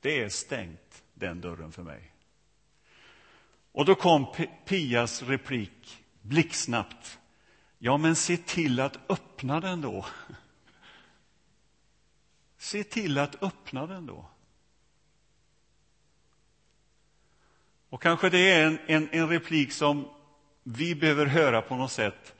Det 0.01 0.23
är 0.23 0.29
stängt, 0.29 1.03
den 1.15 1.41
dörren 1.41 1.73
för 1.73 1.83
mig. 1.83 2.13
Och 3.73 3.85
då 3.85 3.95
kom 3.95 4.27
Pias 4.65 5.23
replik 5.23 6.05
blixtsnabbt. 6.21 7.19
Ja, 7.79 7.97
men 7.97 8.17
se 8.17 8.37
till 8.37 8.81
att 8.81 9.11
öppna 9.11 9.61
den 9.61 9.81
då. 9.81 10.07
Se 12.59 12.85
till 12.85 13.19
att 13.19 13.43
öppna 13.43 13.87
den 13.87 14.07
då. 14.07 14.27
Och 17.89 18.03
kanske 18.03 18.31
det 18.31 18.51
är 18.51 18.67
en, 18.67 18.79
en, 18.87 19.09
en 19.13 19.29
replik 19.29 19.73
som 19.73 20.09
vi 20.63 20.95
behöver 20.95 21.27
höra 21.27 21.63
på 21.63 21.77
något 21.77 21.93
sätt. 21.93 22.35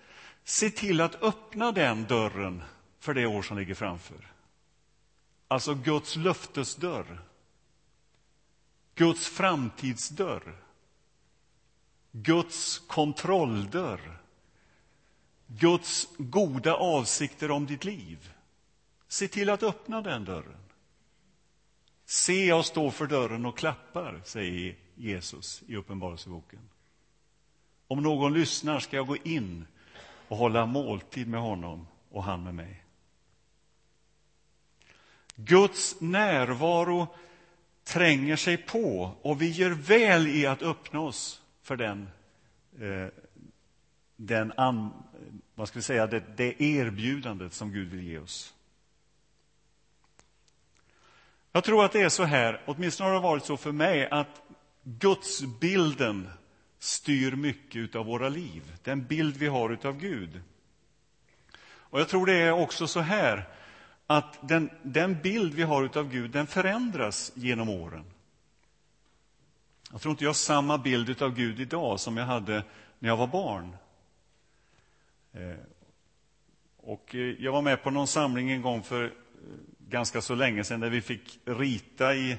Se 0.45 0.71
till 0.71 1.01
att 1.01 1.23
öppna 1.23 1.73
den 1.73 2.05
dörren 2.05 2.63
för 2.99 3.15
det 3.15 3.27
år 3.27 3.43
som 3.43 3.59
ligger 3.59 3.75
framför. 3.75 4.33
Alltså 5.49 5.75
Guds 5.75 6.17
löftesdörr. 6.17 7.23
Guds 8.95 9.29
framtidsdörr. 9.29 10.57
Guds 12.13 12.79
kontrolldörr. 12.79 14.21
Guds 15.47 16.09
goda 16.19 16.75
avsikter 16.75 17.51
om 17.51 17.67
ditt 17.67 17.85
liv. 17.85 18.33
Se 19.09 19.29
till 19.29 19.51
att 19.51 19.63
öppna 19.63 20.03
den 20.03 20.25
dörren. 20.25 20.63
Se, 22.05 22.47
jag 22.47 22.65
står 22.65 22.91
för 22.91 23.07
dörren 23.07 23.47
och 23.47 23.59
klappar, 23.59 24.21
säger 24.25 24.77
Jesus 24.95 25.63
i 25.67 25.77
Uppenbarelseboken. 25.77 26.72
Om 27.93 28.03
någon 28.03 28.35
lyssnar 28.35 28.81
ska 28.81 28.97
jag 28.97 29.07
gå 29.07 29.17
in 29.17 29.67
och 30.29 30.37
hålla 30.37 30.67
måltid 30.67 31.29
med 31.29 31.41
honom 31.41 31.87
och 32.11 32.25
han 32.25 32.45
med 32.45 32.55
mig. 32.55 32.85
Guds 35.35 36.01
närvaro 36.01 37.07
tränger 37.85 38.37
sig 38.37 38.57
på 38.57 39.15
och 39.23 39.43
vi 39.43 39.51
gör 39.51 39.71
väl 39.71 40.29
i 40.29 40.47
att 40.47 40.63
öppna 40.63 41.01
oss 41.01 41.43
för 41.63 41.77
den, 41.77 42.09
eh, 42.81 43.07
den 44.17 44.53
an, 44.57 44.93
vad 45.55 45.69
ska 45.69 45.79
vi 45.79 45.83
säga, 45.83 46.07
det, 46.07 46.37
det 46.37 46.63
erbjudandet 46.63 47.53
som 47.53 47.73
Gud 47.73 47.89
vill 47.89 48.03
ge 48.03 48.19
oss. 48.19 48.55
Jag 51.53 51.65
tror 51.65 51.85
att 51.85 51.93
det 51.93 52.03
är 52.03 52.09
så 52.09 52.25
här, 52.25 52.63
åtminstone 52.67 53.09
har 53.09 53.15
det 53.15 53.21
varit 53.23 53.45
så 53.45 53.57
för 53.57 53.73
mig, 53.73 54.09
att 54.11 54.43
gudsbilden 54.83 56.29
styr 56.83 57.33
mycket 57.33 57.95
av 57.95 58.07
våra 58.07 58.29
liv, 58.29 58.73
den 58.83 59.05
bild 59.07 59.37
vi 59.37 59.47
har 59.47 59.87
av 59.87 59.99
Gud. 59.99 60.41
Och 61.65 62.01
jag 62.01 62.09
tror 62.09 62.27
det 62.27 62.35
är 62.35 62.53
också 62.53 62.87
så 62.87 63.01
här 63.01 63.49
att 64.07 64.49
den, 64.49 64.71
den 64.83 65.23
bild 65.23 65.55
vi 65.55 65.63
har 65.63 65.99
av 65.99 66.09
Gud 66.09 66.31
den 66.31 66.47
förändras 66.47 67.33
genom 67.35 67.69
åren. 67.69 68.05
Jag 69.93 70.01
tror 70.01 70.11
inte 70.11 70.25
jag 70.25 70.29
har 70.29 70.35
samma 70.35 70.79
bild 70.79 71.23
av 71.23 71.35
Gud 71.35 71.61
idag 71.61 72.01
som 72.01 72.17
jag 72.17 72.25
hade 72.25 72.65
när 72.99 73.09
jag 73.09 73.17
var 73.17 73.27
barn. 73.27 73.77
Eh, 75.33 75.65
och 76.77 77.15
eh, 77.15 77.21
jag 77.21 77.53
var 77.53 77.63
med 77.63 77.83
på 77.83 77.91
någon 77.91 78.07
samling 78.07 78.51
en 78.51 78.63
gång 78.63 78.83
för 78.83 79.05
eh, 79.05 79.11
ganska 79.89 80.21
så 80.21 80.35
länge 80.35 80.65
sedan 80.65 80.81
där 80.81 80.91
vi 80.91 81.01
fick 81.01 81.39
rita 81.45 82.15
i 82.15 82.39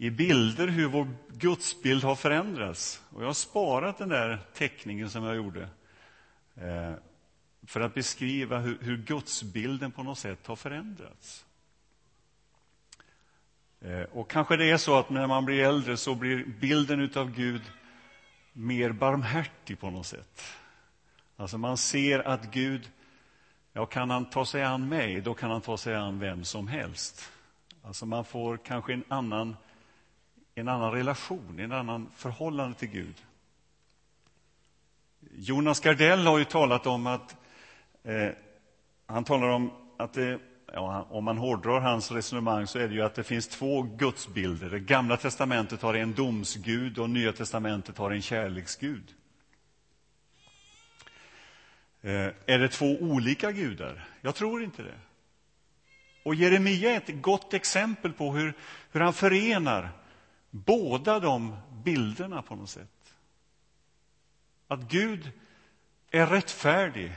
i 0.00 0.10
bilder 0.10 0.68
hur 0.68 0.88
vår 0.88 1.08
gudsbild 1.28 2.04
har 2.04 2.14
förändrats. 2.14 3.02
Och 3.10 3.22
jag 3.22 3.26
har 3.26 3.34
sparat 3.34 3.98
den 3.98 4.08
där 4.08 4.38
teckningen 4.54 5.10
som 5.10 5.24
jag 5.24 5.36
gjorde 5.36 5.68
eh, 6.54 6.92
för 7.66 7.80
att 7.80 7.94
beskriva 7.94 8.58
hur, 8.58 8.78
hur 8.80 8.96
gudsbilden 8.96 9.92
på 9.92 10.02
något 10.02 10.18
sätt 10.18 10.46
har 10.46 10.56
förändrats. 10.56 11.44
Eh, 13.80 14.02
och 14.02 14.30
kanske 14.30 14.56
det 14.56 14.70
är 14.70 14.76
så 14.76 14.98
att 14.98 15.10
när 15.10 15.26
man 15.26 15.44
blir 15.44 15.64
äldre 15.64 15.96
så 15.96 16.14
blir 16.14 16.44
bilden 16.44 17.10
av 17.14 17.30
Gud 17.30 17.62
mer 18.52 18.92
barmhärtig 18.92 19.80
på 19.80 19.90
något 19.90 20.06
sätt. 20.06 20.42
Alltså 21.36 21.58
man 21.58 21.76
ser 21.76 22.28
att 22.28 22.50
Gud, 22.50 22.90
ja, 23.72 23.86
kan 23.86 24.10
han 24.10 24.30
ta 24.30 24.46
sig 24.46 24.62
an 24.62 24.88
mig, 24.88 25.20
då 25.20 25.34
kan 25.34 25.50
han 25.50 25.60
ta 25.60 25.76
sig 25.76 25.94
an 25.94 26.18
vem 26.18 26.44
som 26.44 26.68
helst. 26.68 27.32
Alltså 27.82 28.06
man 28.06 28.24
får 28.24 28.56
kanske 28.56 28.92
en 28.92 29.04
annan 29.08 29.56
en 30.58 30.68
annan 30.68 30.92
relation, 30.92 31.58
en 31.58 31.72
annan 31.72 32.10
förhållande 32.16 32.78
till 32.78 32.88
Gud. 32.88 33.14
Jonas 35.34 35.80
Gardell 35.80 36.26
har 36.26 36.38
ju 36.38 36.44
talat 36.44 36.86
om 36.86 37.06
att 37.06 37.36
eh, 38.02 38.28
han 39.06 39.24
talar 39.24 39.48
om 39.48 39.70
att 39.96 40.12
det, 40.12 40.38
ja, 40.72 41.06
om 41.10 41.24
man 41.24 41.38
hårdrar 41.38 41.80
hans 41.80 42.10
resonemang 42.10 42.66
så 42.66 42.78
är 42.78 42.88
det 42.88 42.94
ju 42.94 43.02
att 43.02 43.14
det 43.14 43.24
finns 43.24 43.48
två 43.48 43.82
gudsbilder. 43.82 44.70
Det 44.70 44.80
gamla 44.80 45.16
testamentet 45.16 45.82
har 45.82 45.94
en 45.94 46.14
domsgud 46.14 46.98
och 46.98 47.10
nya 47.10 47.32
testamentet 47.32 47.98
har 47.98 48.10
en 48.10 48.22
kärleksgud. 48.22 49.14
Eh, 52.00 52.30
är 52.46 52.58
det 52.58 52.68
två 52.68 52.86
olika 52.86 53.52
gudar? 53.52 54.08
Jag 54.20 54.34
tror 54.34 54.62
inte 54.62 54.82
det. 54.82 54.98
Och 56.22 56.34
Jeremia 56.34 56.90
är 56.90 56.96
ett 56.96 57.22
gott 57.22 57.54
exempel 57.54 58.12
på 58.12 58.32
hur, 58.32 58.54
hur 58.92 59.00
han 59.00 59.12
förenar 59.12 59.90
båda 60.50 61.20
de 61.20 61.56
bilderna 61.84 62.42
på 62.42 62.56
något 62.56 62.70
sätt. 62.70 63.14
Att 64.68 64.80
Gud 64.80 65.30
är 66.10 66.26
rättfärdig. 66.26 67.12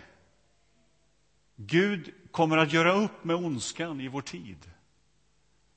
Gud 1.56 2.14
kommer 2.32 2.58
att 2.58 2.74
göra 2.74 2.94
upp 2.94 3.24
med 3.24 3.36
ondskan 3.36 4.02
i 4.02 4.08
vår 4.08 4.22
tid. 4.22 4.72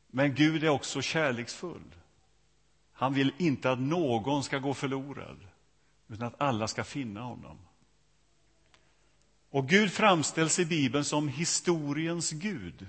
Men 0.07 0.35
Gud 0.35 0.65
är 0.65 0.69
också 0.69 1.03
kärleksfull. 1.03 1.95
Han 2.93 3.15
vill 3.15 3.33
inte 3.39 3.71
att 3.71 3.81
någon 3.81 4.45
ska 4.45 4.59
gå 4.59 4.75
förlorad, 4.75 5.39
utan 6.09 6.27
att 6.27 6.41
alla 6.41 6.69
ska 6.69 6.85
finna 6.85 7.21
honom. 7.21 7.59
Och 9.51 9.69
Gud 9.69 9.93
framställs 9.93 10.59
i 10.59 10.65
Bibeln 10.65 11.05
som 11.05 11.29
historiens 11.29 12.31
Gud. 12.31 12.87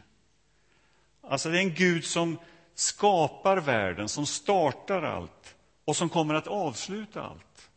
Alltså 1.21 1.49
det 1.49 1.57
är 1.57 1.61
en 1.61 1.73
Gud 1.73 2.05
som 2.05 2.37
skapar 2.75 3.57
världen, 3.57 4.09
som 4.09 4.25
startar 4.25 5.01
allt 5.01 5.55
och 5.85 5.95
som 5.95 6.09
kommer 6.09 6.33
att 6.33 6.47
avsluta 6.47 7.21
allt. 7.23 7.69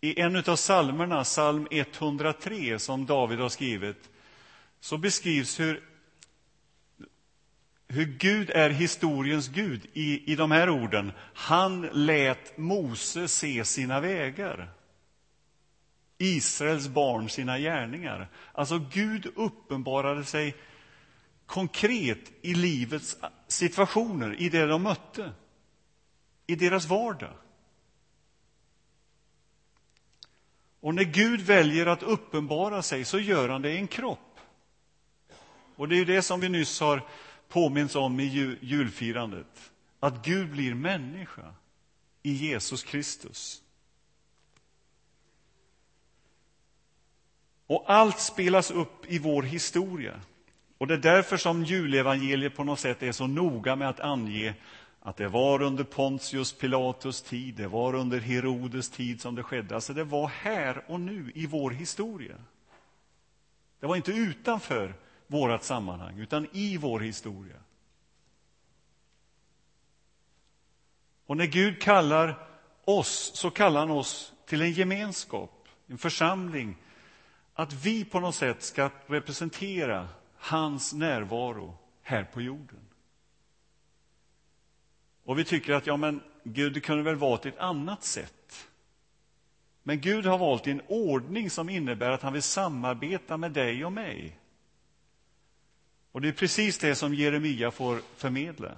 I 0.00 0.20
en 0.20 0.36
av 0.36 0.56
psalmerna, 0.56 1.24
psalm 1.24 1.68
103, 1.70 2.78
som 2.78 3.06
David 3.06 3.38
har 3.38 3.48
skrivit, 3.48 4.10
så 4.80 4.98
beskrivs 4.98 5.60
hur, 5.60 5.88
hur 7.88 8.04
Gud 8.04 8.50
är 8.50 8.70
historiens 8.70 9.48
Gud 9.48 9.86
i, 9.92 10.32
i 10.32 10.36
de 10.36 10.50
här 10.50 10.70
orden. 10.70 11.12
Han 11.34 11.82
lät 11.92 12.56
Mose 12.56 13.28
se 13.28 13.64
sina 13.64 14.00
vägar. 14.00 14.70
Israels 16.18 16.88
barn 16.88 17.28
sina 17.28 17.58
gärningar. 17.58 18.28
Alltså, 18.52 18.78
Gud 18.78 19.32
uppenbarade 19.36 20.24
sig 20.24 20.54
konkret 21.46 22.32
i 22.42 22.54
livets 22.54 23.16
situationer, 23.48 24.40
i 24.40 24.48
det 24.48 24.66
de 24.66 24.82
mötte, 24.82 25.32
i 26.46 26.56
deras 26.56 26.86
vardag. 26.86 27.34
Och 30.80 30.94
när 30.94 31.04
Gud 31.04 31.40
väljer 31.40 31.86
att 31.86 32.02
uppenbara 32.02 32.82
sig 32.82 33.04
så 33.04 33.18
gör 33.18 33.48
han 33.48 33.62
det 33.62 33.72
i 33.72 33.76
en 33.76 33.88
kropp. 33.88 34.40
Och 35.76 35.88
det 35.88 35.96
är 35.96 36.04
det 36.04 36.22
som 36.22 36.40
vi 36.40 36.48
nyss 36.48 36.80
har 36.80 37.08
påminns 37.48 37.94
om 37.94 38.20
i 38.20 38.56
julfirandet. 38.60 39.72
Att 40.00 40.24
Gud 40.24 40.50
blir 40.50 40.74
människa 40.74 41.54
i 42.22 42.32
Jesus 42.32 42.82
Kristus. 42.82 43.62
Och 47.66 47.84
allt 47.86 48.20
spelas 48.20 48.70
upp 48.70 49.06
i 49.06 49.18
vår 49.18 49.42
historia. 49.42 50.20
Och 50.78 50.86
Det 50.86 50.94
är 50.94 50.98
därför 50.98 51.36
som 51.36 51.64
julevangeliet 51.64 52.56
på 52.56 52.64
något 52.64 52.80
sätt 52.80 53.02
är 53.02 53.12
så 53.12 53.26
noga 53.26 53.76
med 53.76 53.88
att 53.88 54.00
ange 54.00 54.54
att 55.00 55.16
det 55.16 55.28
var 55.28 55.62
under 55.62 55.84
Pontius 55.84 56.52
Pilatus 56.52 57.22
tid, 57.22 57.54
det 57.54 57.68
var 57.68 57.94
under 57.94 58.20
Herodes 58.20 58.90
tid 58.90 59.20
som 59.20 59.34
det 59.34 59.42
skedde. 59.42 59.74
Alltså 59.74 59.92
det 59.92 60.04
var 60.04 60.28
här 60.28 60.84
och 60.86 61.00
nu 61.00 61.32
i 61.34 61.46
vår 61.46 61.70
historia. 61.70 62.36
Det 63.80 63.86
var 63.86 63.96
inte 63.96 64.12
utanför 64.12 64.94
vårt 65.26 65.62
sammanhang, 65.62 66.18
utan 66.18 66.46
i 66.52 66.76
vår 66.76 67.00
historia. 67.00 67.56
Och 71.26 71.36
när 71.36 71.46
Gud 71.46 71.82
kallar 71.82 72.48
oss, 72.84 73.30
så 73.34 73.50
kallar 73.50 73.80
han 73.80 73.90
oss 73.90 74.32
till 74.46 74.62
en 74.62 74.72
gemenskap, 74.72 75.68
en 75.86 75.98
församling, 75.98 76.76
att 77.54 77.72
vi 77.72 78.04
på 78.04 78.20
något 78.20 78.34
sätt 78.34 78.62
ska 78.62 78.90
representera 79.06 80.08
hans 80.44 80.92
närvaro 80.92 81.78
här 82.02 82.24
på 82.24 82.42
jorden. 82.42 82.80
Och 85.24 85.38
vi 85.38 85.44
tycker 85.44 85.72
att 85.72 85.86
ja, 85.86 85.96
men 85.96 86.22
Gud 86.42 86.72
det 86.72 86.80
kunde 86.80 87.02
väl 87.02 87.16
valt 87.16 87.46
ett 87.46 87.58
annat 87.58 88.04
sätt. 88.04 88.68
Men 89.82 90.00
Gud 90.00 90.26
har 90.26 90.38
valt 90.38 90.66
en 90.66 90.82
ordning 90.88 91.50
som 91.50 91.68
innebär 91.68 92.10
att 92.10 92.22
han 92.22 92.32
vill 92.32 92.42
samarbeta 92.42 93.36
med 93.36 93.52
dig 93.52 93.84
och 93.84 93.92
mig. 93.92 94.38
Och 96.12 96.20
det 96.20 96.28
är 96.28 96.32
precis 96.32 96.78
det 96.78 96.94
som 96.94 97.14
Jeremia 97.14 97.70
får 97.70 98.00
förmedla. 98.16 98.72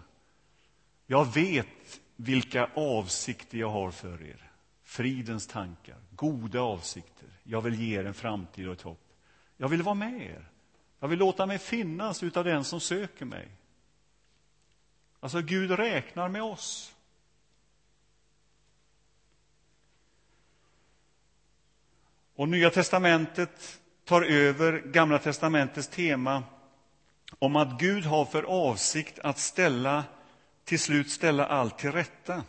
Jag 1.06 1.34
vet 1.34 2.00
vilka 2.16 2.70
avsikter 2.74 3.58
jag 3.58 3.70
har 3.70 3.90
för 3.90 4.22
er. 4.22 4.50
Fridens 4.82 5.46
tankar, 5.46 5.98
goda 6.10 6.60
avsikter. 6.60 7.28
Jag 7.42 7.60
vill 7.60 7.80
ge 7.80 7.98
er 7.98 8.04
en 8.04 8.14
framtid 8.14 8.68
och 8.68 8.74
ett 8.74 8.82
hopp. 8.82 9.12
Jag 9.56 9.68
vill 9.68 9.82
vara 9.82 9.94
med 9.94 10.22
er. 10.22 10.50
Jag 11.06 11.10
vill 11.10 11.18
låta 11.18 11.46
mig 11.46 11.58
finnas 11.58 12.22
utav 12.22 12.44
den 12.44 12.64
som 12.64 12.80
söker 12.80 13.24
mig. 13.24 13.48
Alltså, 15.20 15.40
Gud 15.40 15.70
räknar 15.70 16.28
med 16.28 16.42
oss. 16.42 16.94
Och 22.36 22.48
Nya 22.48 22.70
testamentet 22.70 23.80
tar 24.04 24.22
över 24.22 24.78
Gamla 24.78 25.18
testamentets 25.18 25.88
tema 25.88 26.42
om 27.38 27.56
att 27.56 27.80
Gud 27.80 28.04
har 28.04 28.24
för 28.24 28.42
avsikt 28.42 29.18
att 29.18 29.38
ställa, 29.38 30.04
till 30.64 30.80
slut 30.80 31.10
ställa 31.10 31.46
allt 31.46 31.78
till 31.78 31.92
rätta. 31.92 32.44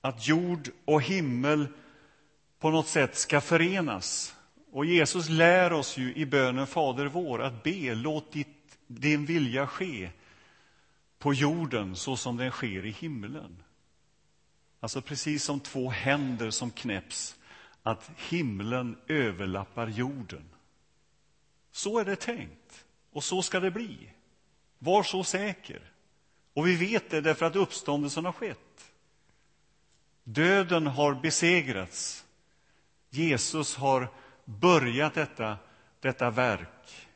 Att 0.00 0.28
jord 0.28 0.68
och 0.84 1.02
himmel 1.02 1.68
på 2.58 2.70
något 2.70 2.88
sätt 2.88 3.16
ska 3.16 3.40
förenas. 3.40 4.34
Och 4.72 4.86
Jesus 4.86 5.28
lär 5.28 5.72
oss 5.72 5.96
ju 5.96 6.14
i 6.14 6.26
bönen 6.26 6.66
Fader 6.66 7.06
vår 7.06 7.42
att 7.42 7.62
be, 7.62 7.94
låt 7.94 8.32
ditt, 8.32 8.78
din 8.86 9.26
vilja 9.26 9.66
ske 9.66 10.10
på 11.18 11.34
jorden 11.34 11.96
så 11.96 12.16
som 12.16 12.36
den 12.36 12.50
sker 12.50 12.86
i 12.86 12.90
himlen. 12.90 13.62
Alltså 14.80 15.02
precis 15.02 15.44
som 15.44 15.60
två 15.60 15.90
händer 15.90 16.50
som 16.50 16.70
knäpps, 16.70 17.36
att 17.82 18.10
himlen 18.16 18.96
överlappar 19.06 19.86
jorden. 19.86 20.44
Så 21.72 21.98
är 21.98 22.04
det 22.04 22.16
tänkt, 22.16 22.84
och 23.10 23.24
så 23.24 23.42
ska 23.42 23.60
det 23.60 23.70
bli. 23.70 24.10
Var 24.78 25.02
så 25.02 25.24
säker. 25.24 25.92
Och 26.54 26.68
vi 26.68 26.76
vet 26.76 27.10
det 27.10 27.20
därför 27.20 27.46
att 27.46 27.56
uppståndelsen 27.56 28.24
har 28.24 28.32
skett. 28.32 28.92
Döden 30.24 30.86
har 30.86 31.14
besegrats. 31.14 32.24
Jesus 33.10 33.76
har 33.76 34.08
börjat 34.60 35.14
detta, 35.14 35.58
detta 36.00 36.30
verk. 36.30 37.08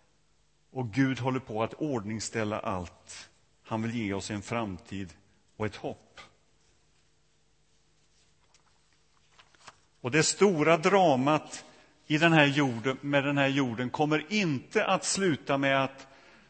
Och 0.70 0.92
Gud 0.92 1.18
håller 1.18 1.40
på 1.40 1.62
att 1.62 1.74
ordningställa 1.74 2.58
allt. 2.58 3.30
Han 3.62 3.82
vill 3.82 3.94
ge 3.94 4.12
oss 4.12 4.30
en 4.30 4.42
framtid 4.42 5.12
och 5.56 5.66
ett 5.66 5.76
hopp. 5.76 6.20
Och 10.00 10.10
det 10.10 10.22
stora 10.22 10.76
dramat 10.76 11.64
i 12.06 12.18
den 12.18 12.32
här 12.32 12.46
jorden, 12.46 12.96
med 13.00 13.24
den 13.24 13.38
här 13.38 13.48
jorden 13.48 13.90
kommer 13.90 14.26
inte 14.28 14.86
att 14.86 15.04
sluta 15.04 15.58
med 15.58 15.84
att 15.84 16.06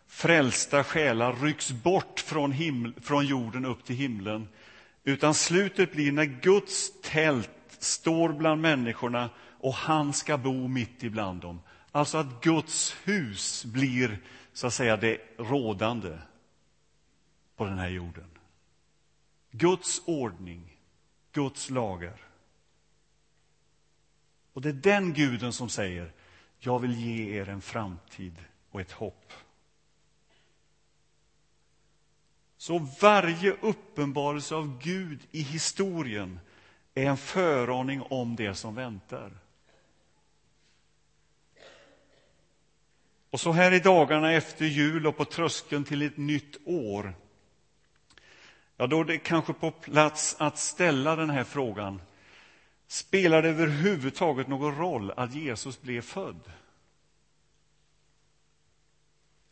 frälsta 0.07 0.85
själar 0.85 1.33
rycks 1.33 1.73
bort 1.73 2.20
från, 2.20 2.53
himl, 2.53 2.94
från 3.01 3.27
jorden 3.27 3.64
upp 3.64 3.85
till 3.85 3.97
himlen. 3.97 4.49
Utan 5.05 5.35
slutet 5.35 5.92
blir 5.92 6.12
när 6.12 6.25
Guds 6.25 6.92
tält 7.03 7.51
står 7.85 8.33
bland 8.33 8.61
människorna 8.61 9.31
och 9.61 9.75
han 9.75 10.12
ska 10.12 10.38
bo 10.38 10.68
mitt 10.68 11.03
ibland 11.03 11.40
dem. 11.40 11.61
Alltså 11.92 12.18
att 12.18 12.42
Guds 12.42 12.97
hus 13.05 13.64
blir 13.64 14.20
så 14.53 14.66
att 14.66 14.75
säga 14.75 14.97
det 14.97 15.20
rådande 15.38 16.18
på 17.57 17.64
den 17.64 17.79
här 17.79 17.88
jorden. 17.88 18.31
Guds 19.51 20.03
ordning, 20.05 20.77
Guds 21.33 21.70
lagar. 21.70 22.20
Och 24.53 24.62
det 24.62 24.68
är 24.68 24.73
den 24.73 25.12
guden 25.12 25.53
som 25.53 25.68
säger, 25.68 26.12
jag 26.59 26.79
vill 26.79 27.01
ge 27.01 27.40
er 27.40 27.49
en 27.49 27.61
framtid 27.61 28.37
och 28.70 28.81
ett 28.81 28.92
hopp. 28.92 29.33
Så 32.57 32.79
varje 33.01 33.53
uppenbarelse 33.53 34.55
av 34.55 34.79
Gud 34.83 35.20
i 35.31 35.42
historien 35.42 36.40
är 36.94 37.07
en 37.07 37.16
föraning 37.16 38.02
om 38.02 38.37
det 38.37 38.54
som 38.54 38.74
väntar. 38.74 39.30
Och 43.30 43.40
så 43.40 43.52
här 43.52 43.72
i 43.72 43.78
dagarna 43.78 44.33
efter 44.33 44.64
jul 44.64 45.07
och 45.07 45.16
på 45.16 45.24
tröskeln 45.24 45.85
till 45.85 46.02
ett 46.02 46.16
nytt 46.16 46.57
år 46.64 47.14
ja, 48.76 48.87
då 48.87 49.00
är 49.00 49.04
det 49.04 49.18
kanske 49.18 49.52
på 49.52 49.70
plats 49.70 50.37
att 50.38 50.59
ställa 50.59 51.16
den 51.16 51.30
här 51.30 51.44
frågan. 51.44 52.00
Spelar 52.87 53.42
det 53.42 53.48
överhuvudtaget 53.48 54.48
någon 54.48 54.76
roll 54.76 55.11
att 55.11 55.35
Jesus 55.35 55.80
blev 55.80 56.02
född? 56.02 56.52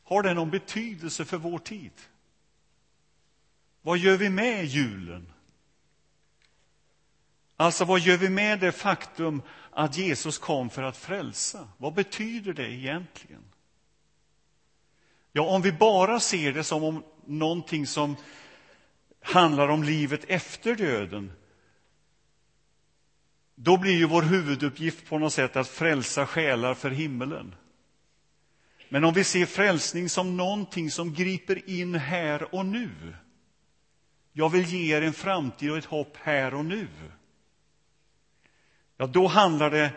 Har 0.05 0.23
det 0.23 0.35
någon 0.35 0.51
betydelse 0.51 1.25
för 1.25 1.37
vår 1.37 1.59
tid? 1.59 1.93
Vad 3.83 3.99
gör 3.99 4.17
vi 4.17 4.29
med 4.29 4.65
julen? 4.65 5.32
Alltså, 7.63 7.85
vad 7.85 8.01
gör 8.01 8.17
vi 8.17 8.29
med 8.29 8.61
det 8.61 8.73
faktum 8.73 9.43
att 9.71 9.97
Jesus 9.97 10.39
kom 10.39 10.71
för 10.71 10.83
att 10.83 10.97
frälsa? 10.97 11.69
Vad 11.79 11.95
betyder 11.95 12.53
det 12.53 12.73
egentligen? 12.73 13.43
Ja, 15.33 15.43
om 15.43 15.63
vi 15.63 15.73
bara 15.73 16.21
ser 16.21 16.53
det 16.53 16.65
som 16.65 16.85
om 16.85 17.05
någonting 17.27 17.87
som 17.87 18.17
handlar 19.23 19.69
om 19.69 19.83
livet 19.83 20.25
efter 20.29 20.75
döden 20.75 21.33
då 23.55 23.77
blir 23.77 23.93
ju 23.93 24.07
vår 24.07 24.23
huvuduppgift 24.23 25.09
på 25.09 25.19
något 25.19 25.33
sätt 25.33 25.57
att 25.57 25.69
frälsa 25.69 26.27
själar 26.27 26.75
för 26.75 26.91
himmelen. 26.91 27.55
Men 28.89 29.05
om 29.05 29.15
vi 29.15 29.25
ser 29.25 29.47
frälsning 29.47 30.09
som 30.09 30.37
någonting 30.37 30.91
som 30.91 31.15
griper 31.15 31.71
in 31.71 31.95
här 31.95 32.55
och 32.55 32.67
nu 32.67 32.91
jag 34.33 34.49
vill 34.49 34.65
ge 34.65 34.97
er 34.97 35.03
en 35.03 35.13
framtid 35.13 35.71
och 35.71 35.79
ett 35.79 35.85
hopp 35.85 36.17
här 36.17 36.55
och 36.55 36.65
nu 36.65 36.89
ja, 38.97 39.07
då 39.07 39.27
handlar 39.27 39.71
det 39.71 39.93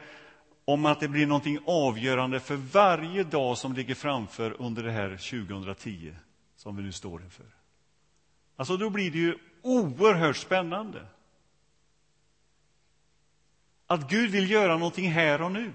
om 0.66 0.86
att 0.86 1.00
det 1.00 1.08
blir 1.08 1.28
någonting 1.28 1.60
avgörande 1.66 2.40
för 2.40 2.56
varje 2.56 3.24
dag 3.24 3.58
som 3.58 3.74
ligger 3.74 3.96
framför 3.96 4.62
under 4.62 4.84
det 4.84 4.92
här 4.92 5.10
2010 5.10 6.16
som 6.56 6.76
vi 6.76 6.84
nu 6.84 6.92
står 6.92 7.22
inför. 7.22 7.46
Alltså, 8.56 8.78
då 8.78 8.90
blir 8.90 9.12
det 9.12 9.18
ju 9.18 9.38
oerhört 9.62 10.38
spännande. 10.38 11.06
Att 13.88 14.10
Gud 14.10 14.32
vill 14.32 14.52
göra 14.52 14.78
någonting 14.78 15.12
här 15.12 15.42
och 15.42 15.52
nu. 15.52 15.74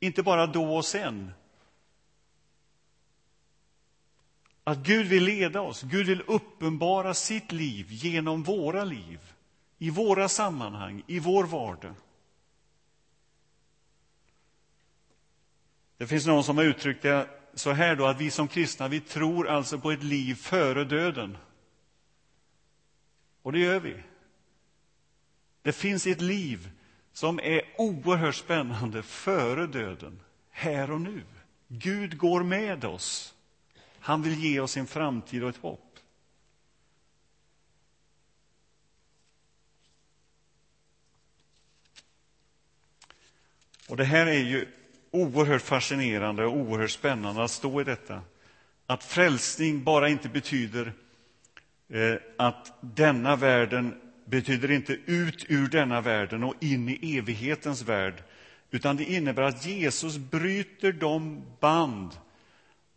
Inte 0.00 0.22
bara 0.22 0.46
då 0.46 0.76
och 0.76 0.84
sen. 0.84 1.32
Att 4.64 4.78
Gud 4.78 5.06
vill 5.06 5.24
leda 5.24 5.60
oss, 5.60 5.82
Gud 5.82 6.06
vill 6.06 6.22
uppenbara 6.26 7.14
sitt 7.14 7.52
liv 7.52 7.86
genom 7.90 8.42
våra 8.42 8.84
liv, 8.84 9.33
i 9.84 9.90
våra 9.90 10.28
sammanhang, 10.28 11.02
i 11.06 11.18
vår 11.18 11.44
vardag. 11.44 11.94
Det 15.96 16.06
finns 16.06 16.26
någon 16.26 16.44
som 16.44 16.56
har 16.56 16.64
uttryckt 16.64 17.02
det 17.02 17.28
så 17.54 17.72
här 17.72 17.96
då, 17.96 18.06
att 18.06 18.20
vi 18.20 18.30
som 18.30 18.48
kristna, 18.48 18.88
vi 18.88 19.00
tror 19.00 19.48
alltså 19.48 19.78
på 19.78 19.90
ett 19.90 20.02
liv 20.02 20.34
före 20.34 20.84
döden. 20.84 21.36
Och 23.42 23.52
det 23.52 23.58
gör 23.58 23.80
vi. 23.80 24.02
Det 25.62 25.72
finns 25.72 26.06
ett 26.06 26.20
liv 26.20 26.70
som 27.12 27.40
är 27.40 27.62
oerhört 27.78 28.34
spännande 28.34 29.02
före 29.02 29.66
döden, 29.66 30.20
här 30.50 30.90
och 30.90 31.00
nu. 31.00 31.22
Gud 31.68 32.18
går 32.18 32.42
med 32.42 32.84
oss. 32.84 33.34
Han 34.00 34.22
vill 34.22 34.44
ge 34.44 34.60
oss 34.60 34.76
en 34.76 34.86
framtid 34.86 35.42
och 35.42 35.48
ett 35.48 35.56
hopp. 35.56 35.93
Och 43.88 43.96
det 43.96 44.04
här 44.04 44.26
är 44.26 44.42
ju 44.42 44.66
oerhört 45.10 45.62
fascinerande 45.62 46.44
och 46.44 46.56
oerhört 46.56 46.90
spännande 46.90 47.44
att 47.44 47.50
stå 47.50 47.80
i 47.80 47.84
detta. 47.84 48.22
Att 48.86 49.04
frälsning 49.04 49.84
bara 49.84 50.08
inte 50.08 50.28
betyder 50.28 50.92
eh, 51.88 52.14
att 52.36 52.72
denna 52.80 53.36
världen 53.36 54.00
betyder 54.24 54.70
inte 54.70 54.92
ut 54.92 55.44
ur 55.48 55.68
denna 55.68 56.00
världen 56.00 56.44
och 56.44 56.54
in 56.60 56.88
i 56.88 57.18
evighetens 57.18 57.82
värld, 57.82 58.22
utan 58.70 58.96
det 58.96 59.04
innebär 59.04 59.42
att 59.42 59.66
Jesus 59.66 60.16
bryter 60.16 60.92
de 60.92 61.42
band 61.60 62.10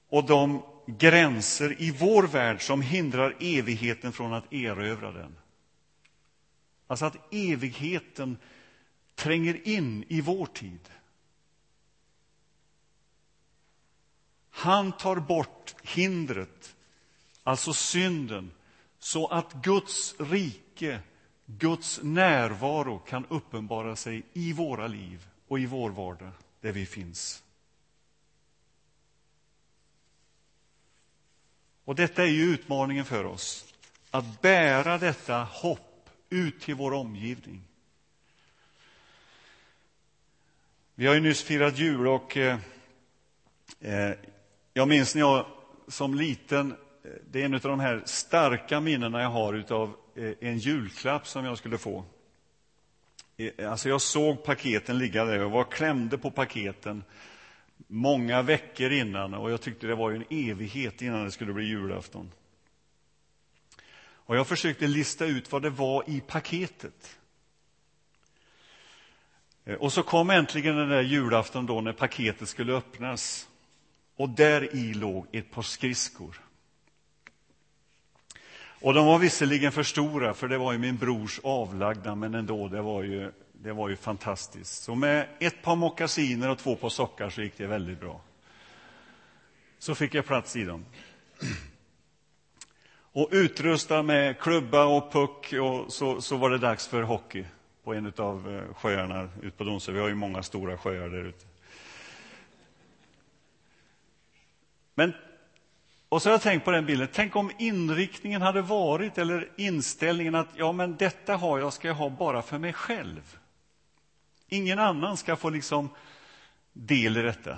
och 0.10 0.26
de 0.26 0.62
gränser 0.86 1.76
i 1.82 1.92
vår 1.92 2.24
värld 2.24 2.62
som 2.62 2.82
hindrar 2.82 3.36
evigheten 3.40 4.12
från 4.12 4.34
att 4.34 4.54
erövra 4.54 5.12
den. 5.12 5.36
Alltså 6.88 7.06
att 7.06 7.34
evigheten 7.34 8.38
tränger 9.18 9.68
in 9.68 10.06
i 10.08 10.22
vår 10.22 10.46
tid. 10.46 10.80
Han 14.50 14.92
tar 14.92 15.16
bort 15.16 15.76
hindret, 15.84 16.76
alltså 17.44 17.74
synden, 17.74 18.52
så 19.00 19.28
att 19.28 19.54
Guds 19.54 20.16
rike, 20.20 21.00
Guds 21.46 22.00
närvaro 22.04 23.00
kan 23.00 23.26
uppenbara 23.26 23.96
sig 23.96 24.24
i 24.34 24.54
våra 24.54 24.88
liv 24.88 25.28
och 25.48 25.60
i 25.60 25.66
vår 25.66 25.90
vardag, 25.90 26.32
där 26.62 26.72
vi 26.72 26.86
finns. 26.86 27.44
Och 31.86 31.96
detta 31.96 32.24
är 32.24 32.28
ju 32.28 32.44
utmaningen 32.44 33.06
för 33.06 33.26
oss, 33.26 33.74
att 34.12 34.42
bära 34.42 34.98
detta 34.98 35.44
hopp 35.44 36.10
ut 36.30 36.62
till 36.62 36.76
vår 36.76 36.94
omgivning. 36.94 37.64
Vi 41.00 41.08
har 41.08 41.14
ju 41.14 41.20
nyss 41.20 41.44
firat 41.44 41.78
jul 41.78 42.08
och 42.08 42.38
eh, 42.38 42.60
eh 43.80 44.12
jag 44.74 44.88
minns 44.88 45.16
när 45.16 45.22
jag 45.22 45.46
som 45.88 46.16
liten, 46.16 46.72
eh, 46.72 47.12
det 47.32 47.42
är 47.42 47.46
en 47.46 47.54
av 47.54 47.60
de 47.60 47.80
här 47.80 48.02
starka 48.06 48.80
minnena 48.80 49.22
jag 49.22 49.30
har 49.30 49.54
utav 49.54 49.96
eh, 50.16 50.32
en 50.40 50.58
julklapp 50.58 51.28
som 51.28 51.46
jag 51.46 51.58
skulle 51.58 51.78
få. 51.78 52.06
Eh, 53.38 53.72
alltså 53.72 53.90
jag 53.90 54.02
såg 54.02 54.44
paketen 54.44 54.98
ligga 54.98 55.26
där, 55.26 55.38
jag 55.38 55.50
var 55.50 55.64
klämde 55.64 56.18
på 56.18 56.32
paketen 56.32 57.04
många 57.88 58.42
veckor 58.42 58.92
innan 58.92 59.34
och 59.34 59.52
jag 59.52 59.62
tyckte 59.62 59.88
det 59.88 59.96
var 59.96 60.12
en 60.12 60.26
evighet 60.30 61.02
innan 61.02 61.26
det 61.26 61.32
skulle 61.32 61.54
bli 61.54 61.66
julafton. 61.66 62.32
Och 64.00 64.38
jag 64.38 64.48
försökte 64.48 64.88
lista 64.88 65.26
ut 65.26 65.52
vad 65.52 65.62
det 65.62 65.70
var 65.70 66.04
i 66.08 66.22
paketet. 66.22 67.18
Eh, 69.68 69.76
och 69.76 69.94
så 69.94 70.04
kom 70.04 70.30
äntligen 70.30 70.76
den 70.76 70.90
där 70.90 71.02
julafton 71.02 71.66
då 71.66 71.82
när 71.82 71.94
paketet 71.94 72.50
skulle 72.50 72.74
öppnas 72.74 73.50
och 74.16 74.30
där 74.30 74.76
i 74.76 74.94
låg 74.94 75.28
ett 75.32 75.52
par 75.52 75.62
skridskor. 75.62 76.42
Och 78.82 78.94
de 78.94 79.06
var 79.06 79.20
visserligen 79.20 79.72
för 79.72 79.84
stora, 79.84 80.34
för 80.34 80.48
det 80.48 80.58
var 80.58 80.72
ju 80.72 80.78
min 80.78 80.98
brors 80.98 81.40
avlagda, 81.44 82.16
men 82.16 82.36
ändå, 82.36 82.68
det 82.68 82.82
var 82.82 83.04
ju, 83.04 83.32
det 83.54 83.74
var 83.74 83.90
ju 83.90 83.96
fantastiskt. 83.96 84.84
Så 84.84 84.96
med 84.96 85.28
ett 85.40 85.62
par 85.62 85.76
mockasiner 85.76 86.50
och 86.50 86.58
två 86.58 86.76
par 86.76 86.90
sockar 86.90 87.30
så 87.30 87.42
gick 87.42 87.58
det 87.58 87.68
väldigt 87.68 88.00
bra. 88.00 88.22
Så 89.80 89.96
fick 89.96 90.14
jag 90.14 90.26
plats 90.26 90.56
i 90.56 90.64
dem. 90.64 90.86
Och 93.12 93.30
utrustad 93.32 94.04
med 94.04 94.40
klubba 94.40 94.86
och 94.86 95.12
puck 95.12 95.54
och 95.54 95.94
så, 95.94 96.22
så 96.22 96.38
var 96.38 96.50
det 96.50 96.58
dags 96.58 96.88
för 96.88 97.02
hockey 97.02 97.46
på 97.88 97.94
en 97.94 98.14
av 98.18 98.56
eh, 98.56 98.74
sjöarna 98.74 99.30
ute 99.42 99.58
på 99.58 99.64
Donsö. 99.64 99.92
Vi 99.92 100.00
har 100.00 100.08
ju 100.08 100.16
många 100.16 100.44
stora 100.44 100.78
sjöar 100.78 101.10
där 101.10 101.24
ute. 101.24 101.46
Men, 104.96 105.14
och 106.10 106.22
så 106.22 106.30
har 106.30 106.34
jag 106.34 106.42
tänkt 106.42 106.66
på 106.66 106.72
den 106.72 106.86
bilden. 106.86 107.08
Tänk 107.14 107.36
om 107.36 107.52
inriktningen 107.60 108.42
hade 108.42 108.62
varit, 108.62 109.18
eller 109.18 109.50
inställningen 109.58 110.36
att 110.36 110.48
ja, 110.56 110.72
men 110.72 110.96
detta 110.96 111.36
har 111.36 111.60
jag, 111.60 111.74
ska 111.74 111.88
jag 111.88 111.96
ha 111.96 112.10
bara 112.10 112.42
för 112.42 112.58
mig 112.58 112.74
själv. 112.74 113.38
Ingen 114.48 114.80
annan 114.80 115.18
ska 115.18 115.36
få 115.36 115.50
liksom 115.50 115.90
del 116.74 117.18
i 117.18 117.22
detta. 117.22 117.58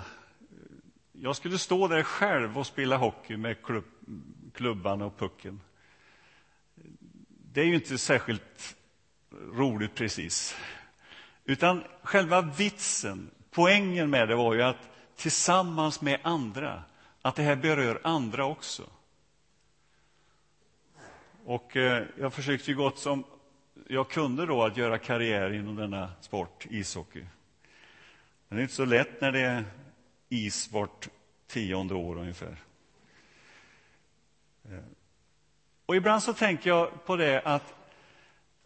Jag 1.12 1.36
skulle 1.36 1.58
stå 1.58 1.88
där 1.88 2.02
själv 2.02 2.58
och 2.58 2.66
spela 2.66 2.96
hockey 2.96 3.36
med 3.36 3.62
klubb, 3.62 3.84
klubban 4.54 5.02
och 5.02 5.18
pucken. 5.18 5.60
Det 7.52 7.60
är 7.60 7.64
ju 7.64 7.74
inte 7.74 7.98
särskilt 7.98 8.76
roligt 9.52 9.94
precis. 9.94 10.56
Utan 11.44 11.84
själva 12.02 12.40
vitsen, 12.40 13.30
poängen 13.50 14.10
med 14.10 14.28
det 14.28 14.34
var 14.34 14.54
ju 14.54 14.62
att 14.62 14.88
tillsammans 15.16 16.00
med 16.00 16.20
andra 16.22 16.82
att 17.22 17.36
det 17.36 17.42
här 17.42 17.56
berör 17.56 18.00
andra 18.04 18.46
också. 18.46 18.82
Och 21.44 21.76
eh, 21.76 22.06
jag 22.18 22.32
försökte 22.32 22.70
ju 22.70 22.76
gott 22.76 22.98
som 22.98 23.24
jag 23.88 24.10
kunde 24.10 24.46
då 24.46 24.64
att 24.64 24.76
göra 24.76 24.98
karriär 24.98 25.52
inom 25.52 25.76
denna 25.76 26.12
sport, 26.20 26.66
ishockey. 26.70 27.24
Men 28.48 28.56
det 28.56 28.60
är 28.60 28.62
inte 28.62 28.74
så 28.74 28.84
lätt 28.84 29.20
när 29.20 29.32
det 29.32 29.40
är 29.40 29.64
is 30.28 30.72
vart 30.72 31.08
tionde 31.46 31.94
år 31.94 32.18
ungefär. 32.18 32.56
Eh, 34.64 34.78
och 35.86 35.96
ibland 35.96 36.22
så 36.22 36.32
tänker 36.32 36.70
jag 36.70 37.04
på 37.06 37.16
det 37.16 37.42
att 37.44 37.74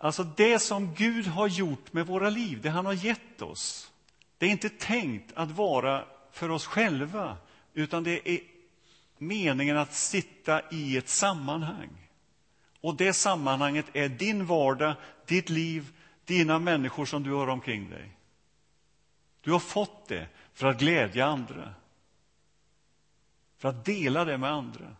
alltså 0.04 0.24
det 0.24 0.58
som 0.58 0.94
Gud 0.94 1.26
har 1.26 1.48
gjort 1.48 1.92
med 1.92 2.06
våra 2.06 2.30
liv, 2.30 2.60
det 2.62 2.70
han 2.70 2.86
har 2.86 2.92
gett 2.92 3.42
oss, 3.42 3.92
det 4.38 4.46
är 4.46 4.50
inte 4.50 4.68
tänkt 4.68 5.32
att 5.34 5.50
vara 5.50 6.04
för 6.32 6.50
oss 6.50 6.66
själva, 6.66 7.36
utan 7.74 8.04
det 8.04 8.28
är 8.28 8.40
meningen 9.18 9.76
att 9.76 9.94
sitta 9.94 10.70
i 10.70 10.96
ett 10.96 11.08
sammanhang. 11.08 11.90
Och 12.80 12.94
det 12.94 13.12
sammanhanget 13.12 13.86
är 13.92 14.08
din 14.08 14.46
vardag, 14.46 14.94
ditt 15.26 15.50
liv, 15.50 15.92
dina 16.24 16.58
människor 16.58 17.06
som 17.06 17.22
du 17.22 17.32
har 17.32 17.46
omkring 17.46 17.90
dig. 17.90 18.10
Du 19.40 19.52
har 19.52 19.58
fått 19.58 20.08
det 20.08 20.26
för 20.54 20.66
att 20.66 20.78
glädja 20.78 21.26
andra. 21.26 21.74
För 23.58 23.68
att 23.68 23.84
dela 23.84 24.24
det 24.24 24.38
med 24.38 24.50
andra. 24.50 24.96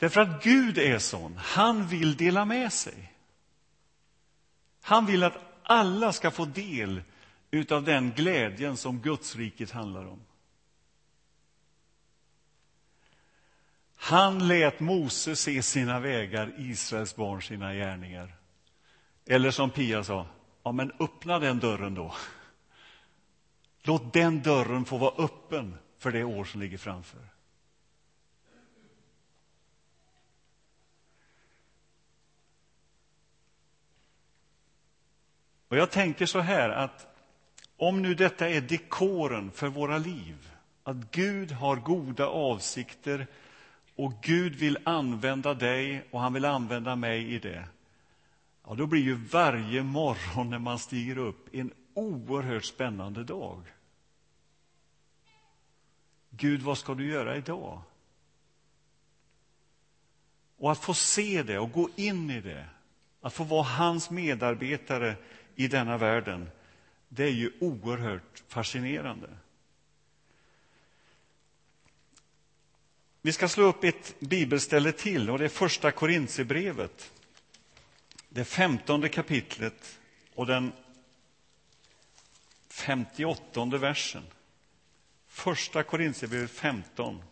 Därför 0.00 0.20
att 0.20 0.42
Gud 0.42 0.78
är 0.78 0.98
sån. 0.98 1.36
Han 1.36 1.86
vill 1.86 2.16
dela 2.16 2.44
med 2.44 2.72
sig. 2.72 3.12
Han 4.82 5.06
vill 5.06 5.22
att 5.22 5.38
alla 5.62 6.12
ska 6.12 6.30
få 6.30 6.44
del 6.44 7.02
utav 7.50 7.84
den 7.84 8.10
glädjen 8.10 8.76
som 8.76 9.00
Gudsriket 9.00 9.70
handlar 9.70 10.06
om. 10.06 10.20
Han 13.96 14.48
lät 14.48 14.80
Mose 14.80 15.36
se 15.36 15.62
sina 15.62 16.00
vägar, 16.00 16.54
Israels 16.58 17.16
barn 17.16 17.42
sina 17.42 17.74
gärningar. 17.74 18.34
Eller 19.26 19.50
som 19.50 19.70
Pia 19.70 20.04
sa, 20.04 20.26
ja 20.62 20.72
men 20.72 20.92
öppna 20.98 21.38
den 21.38 21.58
dörren 21.58 21.94
då. 21.94 22.14
Låt 23.82 24.12
den 24.12 24.42
dörren 24.42 24.84
få 24.84 24.98
vara 24.98 25.24
öppen 25.24 25.78
för 25.98 26.12
det 26.12 26.24
år 26.24 26.44
som 26.44 26.60
ligger 26.60 26.78
framför. 26.78 27.20
Och 35.70 35.76
jag 35.76 35.90
tänker 35.90 36.26
så 36.26 36.40
här 36.40 36.70
att 36.70 37.06
om 37.76 38.02
nu 38.02 38.14
detta 38.14 38.48
är 38.48 38.60
dekoren 38.60 39.50
för 39.50 39.68
våra 39.68 39.98
liv, 39.98 40.50
att 40.82 41.10
Gud 41.10 41.52
har 41.52 41.76
goda 41.76 42.26
avsikter 42.26 43.26
och 43.96 44.12
Gud 44.22 44.54
vill 44.54 44.78
använda 44.84 45.54
dig 45.54 46.04
och 46.10 46.20
han 46.20 46.32
vill 46.32 46.44
använda 46.44 46.96
mig 46.96 47.34
i 47.34 47.38
det, 47.38 47.64
ja, 48.66 48.74
då 48.74 48.86
blir 48.86 49.02
ju 49.02 49.14
varje 49.14 49.82
morgon 49.82 50.50
när 50.50 50.58
man 50.58 50.78
stiger 50.78 51.18
upp 51.18 51.54
en 51.54 51.72
oerhört 51.94 52.64
spännande 52.64 53.24
dag. 53.24 53.62
Gud, 56.30 56.62
vad 56.62 56.78
ska 56.78 56.94
du 56.94 57.10
göra 57.10 57.36
idag? 57.36 57.82
Och 60.58 60.72
att 60.72 60.78
få 60.78 60.94
se 60.94 61.42
det 61.42 61.58
och 61.58 61.72
gå 61.72 61.88
in 61.96 62.30
i 62.30 62.40
det, 62.40 62.66
att 63.20 63.32
få 63.32 63.44
vara 63.44 63.62
hans 63.62 64.10
medarbetare 64.10 65.16
i 65.64 65.68
denna 65.68 65.96
världen, 65.96 66.50
det 67.08 67.24
är 67.24 67.30
ju 67.30 67.52
oerhört 67.60 68.42
fascinerande. 68.48 69.28
Vi 73.22 73.32
ska 73.32 73.48
slå 73.48 73.64
upp 73.64 73.84
ett 73.84 74.20
bibelställe 74.20 74.92
till, 74.92 75.30
och 75.30 75.38
det 75.38 75.44
är 75.44 75.48
Första 75.48 75.90
Korintierbrevet. 75.90 77.12
Det 78.28 78.44
femtonde 78.44 79.08
kapitlet 79.08 79.98
och 80.34 80.46
den 80.46 80.72
58 82.68 83.64
versen. 83.64 84.22
Första 85.26 85.82
Korintierbrevet 85.82 86.50
15. 86.50 87.22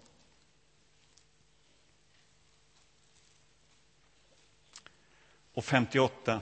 Och 5.52 5.64
58. 5.64 6.40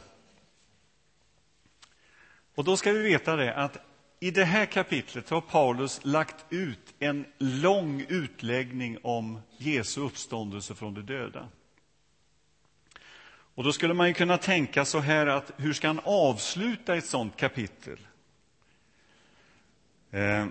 Och 2.56 2.64
då 2.64 2.76
ska 2.76 2.92
vi 2.92 3.02
veta 3.02 3.36
det 3.36 3.54
att 3.54 3.76
i 4.20 4.30
det 4.30 4.44
här 4.44 4.66
kapitlet 4.66 5.30
har 5.30 5.40
Paulus 5.40 6.00
lagt 6.02 6.44
ut 6.50 6.94
en 6.98 7.26
lång 7.38 8.04
utläggning 8.08 8.98
om 9.02 9.40
Jesu 9.56 10.00
uppståndelse 10.00 10.74
från 10.74 10.94
de 10.94 11.00
döda. 11.00 11.48
Och 13.54 13.64
då 13.64 13.72
skulle 13.72 13.94
man 13.94 14.08
ju 14.08 14.14
kunna 14.14 14.38
tänka 14.38 14.84
så 14.84 14.98
här 14.98 15.26
att 15.26 15.52
hur 15.56 15.72
ska 15.72 15.86
han 15.86 16.00
avsluta 16.04 16.96
ett 16.96 17.06
sånt 17.06 17.36
kapitel? 17.36 17.98
Eh, 20.10 20.46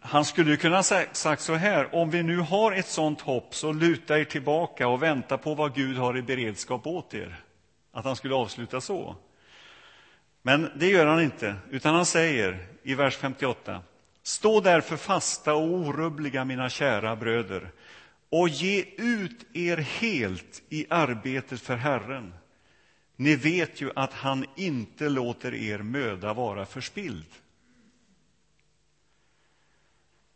han 0.00 0.24
skulle 0.24 0.56
kunna 0.56 0.82
kunna 0.82 1.06
sagt 1.12 1.40
så 1.42 1.54
här, 1.54 1.94
om 1.94 2.10
vi 2.10 2.22
nu 2.22 2.38
har 2.38 2.72
ett 2.72 2.88
sånt 2.88 3.20
hopp 3.20 3.54
så 3.54 3.72
luta 3.72 4.18
er 4.18 4.24
tillbaka 4.24 4.88
och 4.88 5.02
vänta 5.02 5.38
på 5.38 5.54
vad 5.54 5.74
Gud 5.74 5.96
har 5.96 6.18
i 6.18 6.22
beredskap 6.22 6.86
åt 6.86 7.14
er. 7.14 7.44
Att 7.92 8.04
han 8.04 8.16
skulle 8.16 8.34
avsluta 8.34 8.80
så. 8.80 9.16
Men 10.42 10.70
det 10.76 10.88
gör 10.88 11.06
han 11.06 11.22
inte, 11.22 11.56
utan 11.70 11.94
han 11.94 12.06
säger 12.06 12.66
i 12.82 12.94
vers 12.94 13.16
58. 13.16 13.82
Stå 14.22 14.60
därför 14.60 14.96
fasta 14.96 15.54
och 15.54 15.68
orubbliga, 15.68 16.44
mina 16.44 16.68
kära 16.68 17.16
bröder, 17.16 17.70
och 18.28 18.48
ge 18.48 18.84
ut 18.96 19.46
er 19.52 19.76
helt 19.76 20.62
i 20.68 20.86
arbetet 20.90 21.60
för 21.60 21.76
Herren. 21.76 22.34
Ni 23.16 23.36
vet 23.36 23.80
ju 23.80 23.90
att 23.96 24.12
han 24.12 24.44
inte 24.56 25.08
låter 25.08 25.54
er 25.54 25.78
möda 25.78 26.34
vara 26.34 26.66
förspilld. 26.66 27.26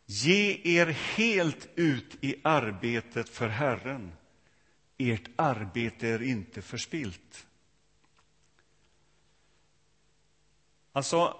Ge 0.05 0.61
er 0.63 0.85
helt 0.87 1.67
ut 1.75 2.17
i 2.21 2.35
arbetet 2.43 3.29
för 3.29 3.47
Herren. 3.47 4.11
Ert 4.97 5.29
arbete 5.35 6.07
är 6.07 6.21
inte 6.21 6.61
förspilt. 6.61 7.46
Alltså, 10.97 11.37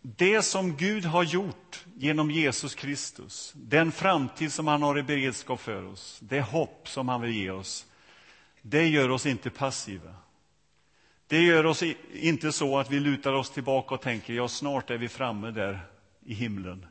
det 0.00 0.42
som 0.42 0.76
Gud 0.76 1.04
har 1.04 1.22
gjort 1.22 1.84
genom 1.96 2.30
Jesus 2.30 2.74
Kristus, 2.74 3.52
den 3.56 3.92
framtid 3.92 4.52
som 4.52 4.66
han 4.66 4.82
har 4.82 4.98
i 4.98 5.02
beredskap 5.02 5.60
för 5.60 5.84
oss, 5.84 6.18
det 6.22 6.40
hopp 6.40 6.88
som 6.88 7.08
han 7.08 7.20
vill 7.20 7.34
ge 7.34 7.50
oss, 7.50 7.86
det 8.62 8.88
gör 8.88 9.10
oss 9.10 9.26
inte 9.26 9.50
passiva. 9.50 10.14
Det 11.26 11.42
gör 11.42 11.66
oss 11.66 11.82
inte 12.12 12.52
så 12.52 12.78
att 12.78 12.90
vi 12.90 13.00
lutar 13.00 13.32
oss 13.32 13.50
tillbaka 13.50 13.94
och 13.94 14.02
tänker 14.02 14.32
ja, 14.32 14.48
snart 14.48 14.90
är 14.90 14.98
vi 14.98 15.08
framme 15.08 15.50
där 15.50 15.80
i 16.24 16.34
himlen. 16.34 16.86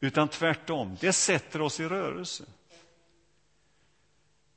Utan 0.00 0.28
tvärtom, 0.28 0.96
det 1.00 1.12
sätter 1.12 1.60
oss 1.60 1.80
i 1.80 1.84
rörelse. 1.84 2.44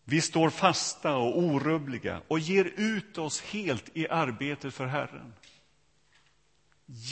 Vi 0.03 0.21
står 0.21 0.49
fasta 0.49 1.15
och 1.15 1.39
orubbliga 1.39 2.21
och 2.27 2.39
ger 2.39 2.71
ut 2.75 3.17
oss 3.17 3.41
helt 3.41 3.89
i 3.93 4.07
arbetet 4.07 4.73
för 4.73 4.85
Herren. 4.85 5.33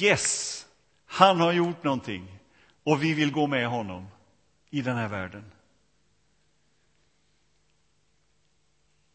Yes, 0.01 0.65
han 1.05 1.39
har 1.39 1.53
gjort 1.53 1.83
någonting 1.83 2.39
och 2.83 3.03
vi 3.03 3.13
vill 3.13 3.31
gå 3.31 3.47
med 3.47 3.67
honom 3.67 4.07
i 4.69 4.81
den 4.81 4.97
här 4.97 5.07
världen. 5.07 5.51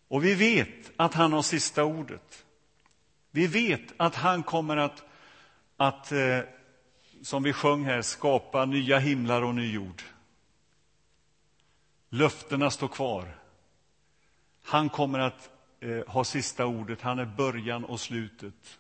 Och 0.09 0.25
vi 0.25 0.35
vet 0.35 0.91
att 0.97 1.15
han 1.15 1.33
har 1.33 1.43
sista 1.43 1.85
ordet. 1.85 2.45
Vi 3.31 3.47
vet 3.47 3.93
att 3.97 4.15
han 4.15 4.43
kommer 4.43 4.77
att, 4.77 5.05
att 5.77 6.13
eh, 6.13 6.41
som 7.23 7.43
vi 7.43 7.53
sjöng 7.53 7.85
här, 7.85 8.03
skapa 8.03 8.65
nya 8.65 8.99
himlar 8.99 9.43
och 9.43 9.55
ny 9.55 9.73
jord. 9.73 10.03
Löftena 12.09 12.71
står 12.71 12.89
kvar. 12.89 13.39
Han 14.63 14.89
kommer 14.89 15.19
att 15.19 15.51
eh, 15.81 16.07
ha 16.07 16.25
sista 16.25 16.67
ordet. 16.67 17.01
Han 17.01 17.19
är 17.19 17.25
början 17.25 17.85
och 17.85 18.01
slutet. 18.01 18.80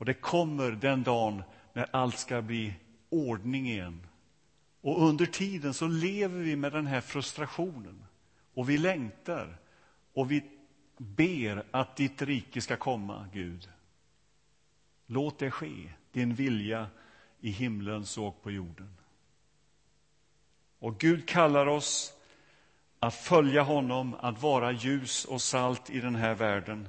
Och 0.00 0.06
det 0.06 0.14
kommer 0.14 0.70
den 0.70 1.02
dagen 1.02 1.42
när 1.72 1.86
allt 1.90 2.18
ska 2.18 2.42
bli 2.42 2.74
ordning 3.08 3.70
igen. 3.70 4.06
Och 4.80 5.02
under 5.08 5.26
tiden 5.26 5.74
så 5.74 5.86
lever 5.86 6.38
vi 6.38 6.56
med 6.56 6.72
den 6.72 6.86
här 6.86 7.00
frustrationen. 7.00 8.04
Och 8.54 8.70
vi 8.70 8.78
längtar. 8.78 9.56
Och 10.12 10.30
vi 10.30 10.42
ber 10.96 11.64
att 11.70 11.96
ditt 11.96 12.22
rike 12.22 12.60
ska 12.60 12.76
komma, 12.76 13.28
Gud. 13.32 13.68
Låt 15.06 15.38
det 15.38 15.50
ske, 15.50 15.92
din 16.12 16.34
vilja 16.34 16.86
i 17.40 17.50
himlen 17.50 18.06
såg 18.06 18.42
på 18.42 18.50
jorden. 18.50 18.94
Och 20.78 20.98
Gud 20.98 21.28
kallar 21.28 21.66
oss 21.66 22.12
att 22.98 23.14
följa 23.14 23.62
honom, 23.62 24.14
att 24.20 24.42
vara 24.42 24.72
ljus 24.72 25.24
och 25.24 25.42
salt 25.42 25.90
i 25.90 26.00
den 26.00 26.14
här 26.14 26.34
världen. 26.34 26.88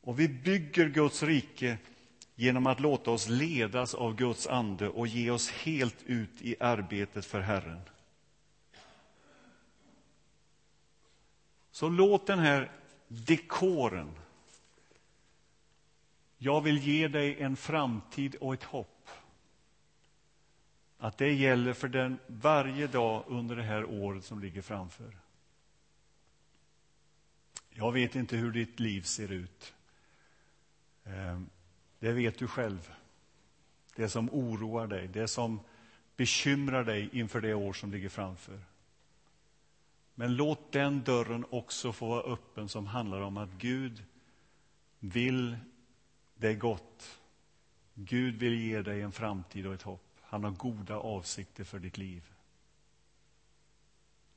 Och 0.00 0.20
vi 0.20 0.28
bygger 0.28 0.88
Guds 0.88 1.22
rike 1.22 1.78
genom 2.34 2.66
att 2.66 2.80
låta 2.80 3.10
oss 3.10 3.28
ledas 3.28 3.94
av 3.94 4.16
Guds 4.16 4.46
ande 4.46 4.88
och 4.88 5.06
ge 5.06 5.30
oss 5.30 5.50
helt 5.50 6.02
ut 6.02 6.42
i 6.42 6.56
arbetet 6.60 7.24
för 7.24 7.40
Herren. 7.40 7.80
Så 11.70 11.88
låt 11.88 12.26
den 12.26 12.38
här 12.38 12.70
dekoren 13.08 14.14
jag 16.38 16.60
vill 16.60 16.78
ge 16.78 17.08
dig 17.08 17.40
en 17.40 17.56
framtid 17.56 18.34
och 18.34 18.54
ett 18.54 18.64
hopp. 18.64 19.08
Att 20.98 21.18
det 21.18 21.32
gäller 21.32 21.72
för 21.72 21.88
den 21.88 22.18
varje 22.26 22.86
dag 22.86 23.24
under 23.26 23.56
det 23.56 23.62
här 23.62 23.84
året 23.84 24.24
som 24.24 24.40
ligger 24.40 24.62
framför. 24.62 25.16
Jag 27.70 27.92
vet 27.92 28.14
inte 28.14 28.36
hur 28.36 28.52
ditt 28.52 28.80
liv 28.80 29.02
ser 29.02 29.32
ut. 29.32 29.74
Ehm, 31.04 31.50
det 32.04 32.12
vet 32.12 32.38
du 32.38 32.48
själv. 32.48 32.92
Det 33.96 34.08
som 34.08 34.30
oroar 34.32 34.86
dig, 34.86 35.08
det 35.08 35.28
som 35.28 35.60
bekymrar 36.16 36.84
dig 36.84 37.08
inför 37.12 37.40
det 37.40 37.54
år 37.54 37.72
som 37.72 37.92
ligger 37.92 38.08
framför. 38.08 38.60
Men 40.14 40.36
låt 40.36 40.72
den 40.72 41.02
dörren 41.02 41.46
också 41.50 41.92
få 41.92 42.08
vara 42.08 42.22
öppen 42.22 42.68
som 42.68 42.86
handlar 42.86 43.20
om 43.20 43.36
att 43.36 43.50
Gud 43.50 44.04
vill 44.98 45.56
dig 46.34 46.54
gott. 46.54 47.20
Gud 47.94 48.34
vill 48.34 48.60
ge 48.60 48.82
dig 48.82 49.00
en 49.00 49.12
framtid 49.12 49.66
och 49.66 49.74
ett 49.74 49.82
hopp. 49.82 50.18
Han 50.20 50.44
har 50.44 50.50
goda 50.50 50.96
avsikter 50.96 51.64
för 51.64 51.78
ditt 51.78 51.98
liv. 51.98 52.32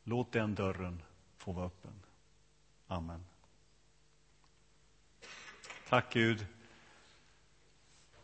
Låt 0.04 0.32
den 0.32 0.56
dörren 0.56 1.02
få 1.38 1.52
vara 1.52 1.66
öppen. 1.66 1.94
Amen. 2.88 3.26
Tack 5.90 6.14
Gud 6.14 6.46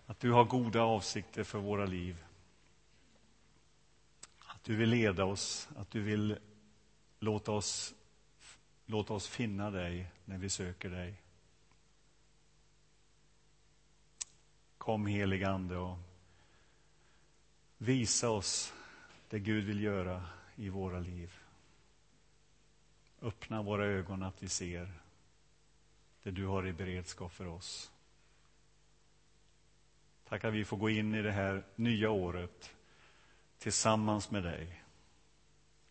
att 0.05 0.19
du 0.19 0.31
har 0.31 0.43
goda 0.43 0.81
avsikter 0.81 1.43
för 1.43 1.59
våra 1.59 1.85
liv. 1.85 2.23
Att 4.39 4.63
du 4.63 4.75
vill 4.75 4.89
leda 4.89 5.25
oss, 5.25 5.69
att 5.77 5.91
du 5.91 6.01
vill 6.01 6.37
låta 7.19 7.51
oss, 7.51 7.93
låta 8.85 9.13
oss 9.13 9.27
finna 9.27 9.71
dig 9.71 10.07
när 10.25 10.37
vi 10.37 10.49
söker 10.49 10.89
dig. 10.89 11.21
Kom 14.77 15.05
helig 15.05 15.43
Ande 15.43 15.77
och 15.77 15.97
visa 17.77 18.29
oss 18.29 18.73
det 19.29 19.39
Gud 19.39 19.63
vill 19.63 19.83
göra 19.83 20.25
i 20.55 20.69
våra 20.69 20.99
liv. 20.99 21.33
Öppna 23.21 23.61
våra 23.61 23.85
ögon 23.85 24.23
att 24.23 24.43
vi 24.43 24.49
ser 24.49 24.93
det 26.23 26.31
du 26.31 26.45
har 26.45 26.67
i 26.67 26.73
beredskap 26.73 27.33
för 27.33 27.47
oss. 27.47 27.91
Tack 30.33 30.43
att 30.43 30.53
vi 30.53 30.65
får 30.65 30.77
gå 30.77 30.89
in 30.89 31.15
i 31.15 31.21
det 31.21 31.31
här 31.31 31.63
nya 31.75 32.09
året 32.09 32.75
tillsammans 33.57 34.31
med 34.31 34.43
dig. 34.43 34.83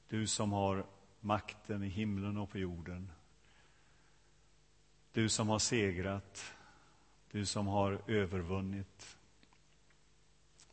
Du 0.09 0.27
som 0.27 0.53
har 0.53 0.87
makten 1.21 1.83
i 1.83 1.89
himlen 1.89 2.37
och 2.37 2.51
på 2.51 2.59
jorden. 2.59 3.13
Du 5.13 5.29
som 5.29 5.49
har 5.49 5.59
segrat, 5.59 6.55
du 7.31 7.47
som 7.47 7.67
har 7.67 8.03
övervunnit. 8.07 9.17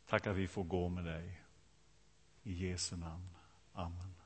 Tack 0.06 0.26
att 0.26 0.36
vi 0.36 0.48
får 0.48 0.64
gå 0.64 0.88
med 0.88 1.04
dig. 1.04 1.42
I 2.42 2.52
Jesu 2.52 2.96
namn. 2.96 3.28
Amen. 3.72 4.19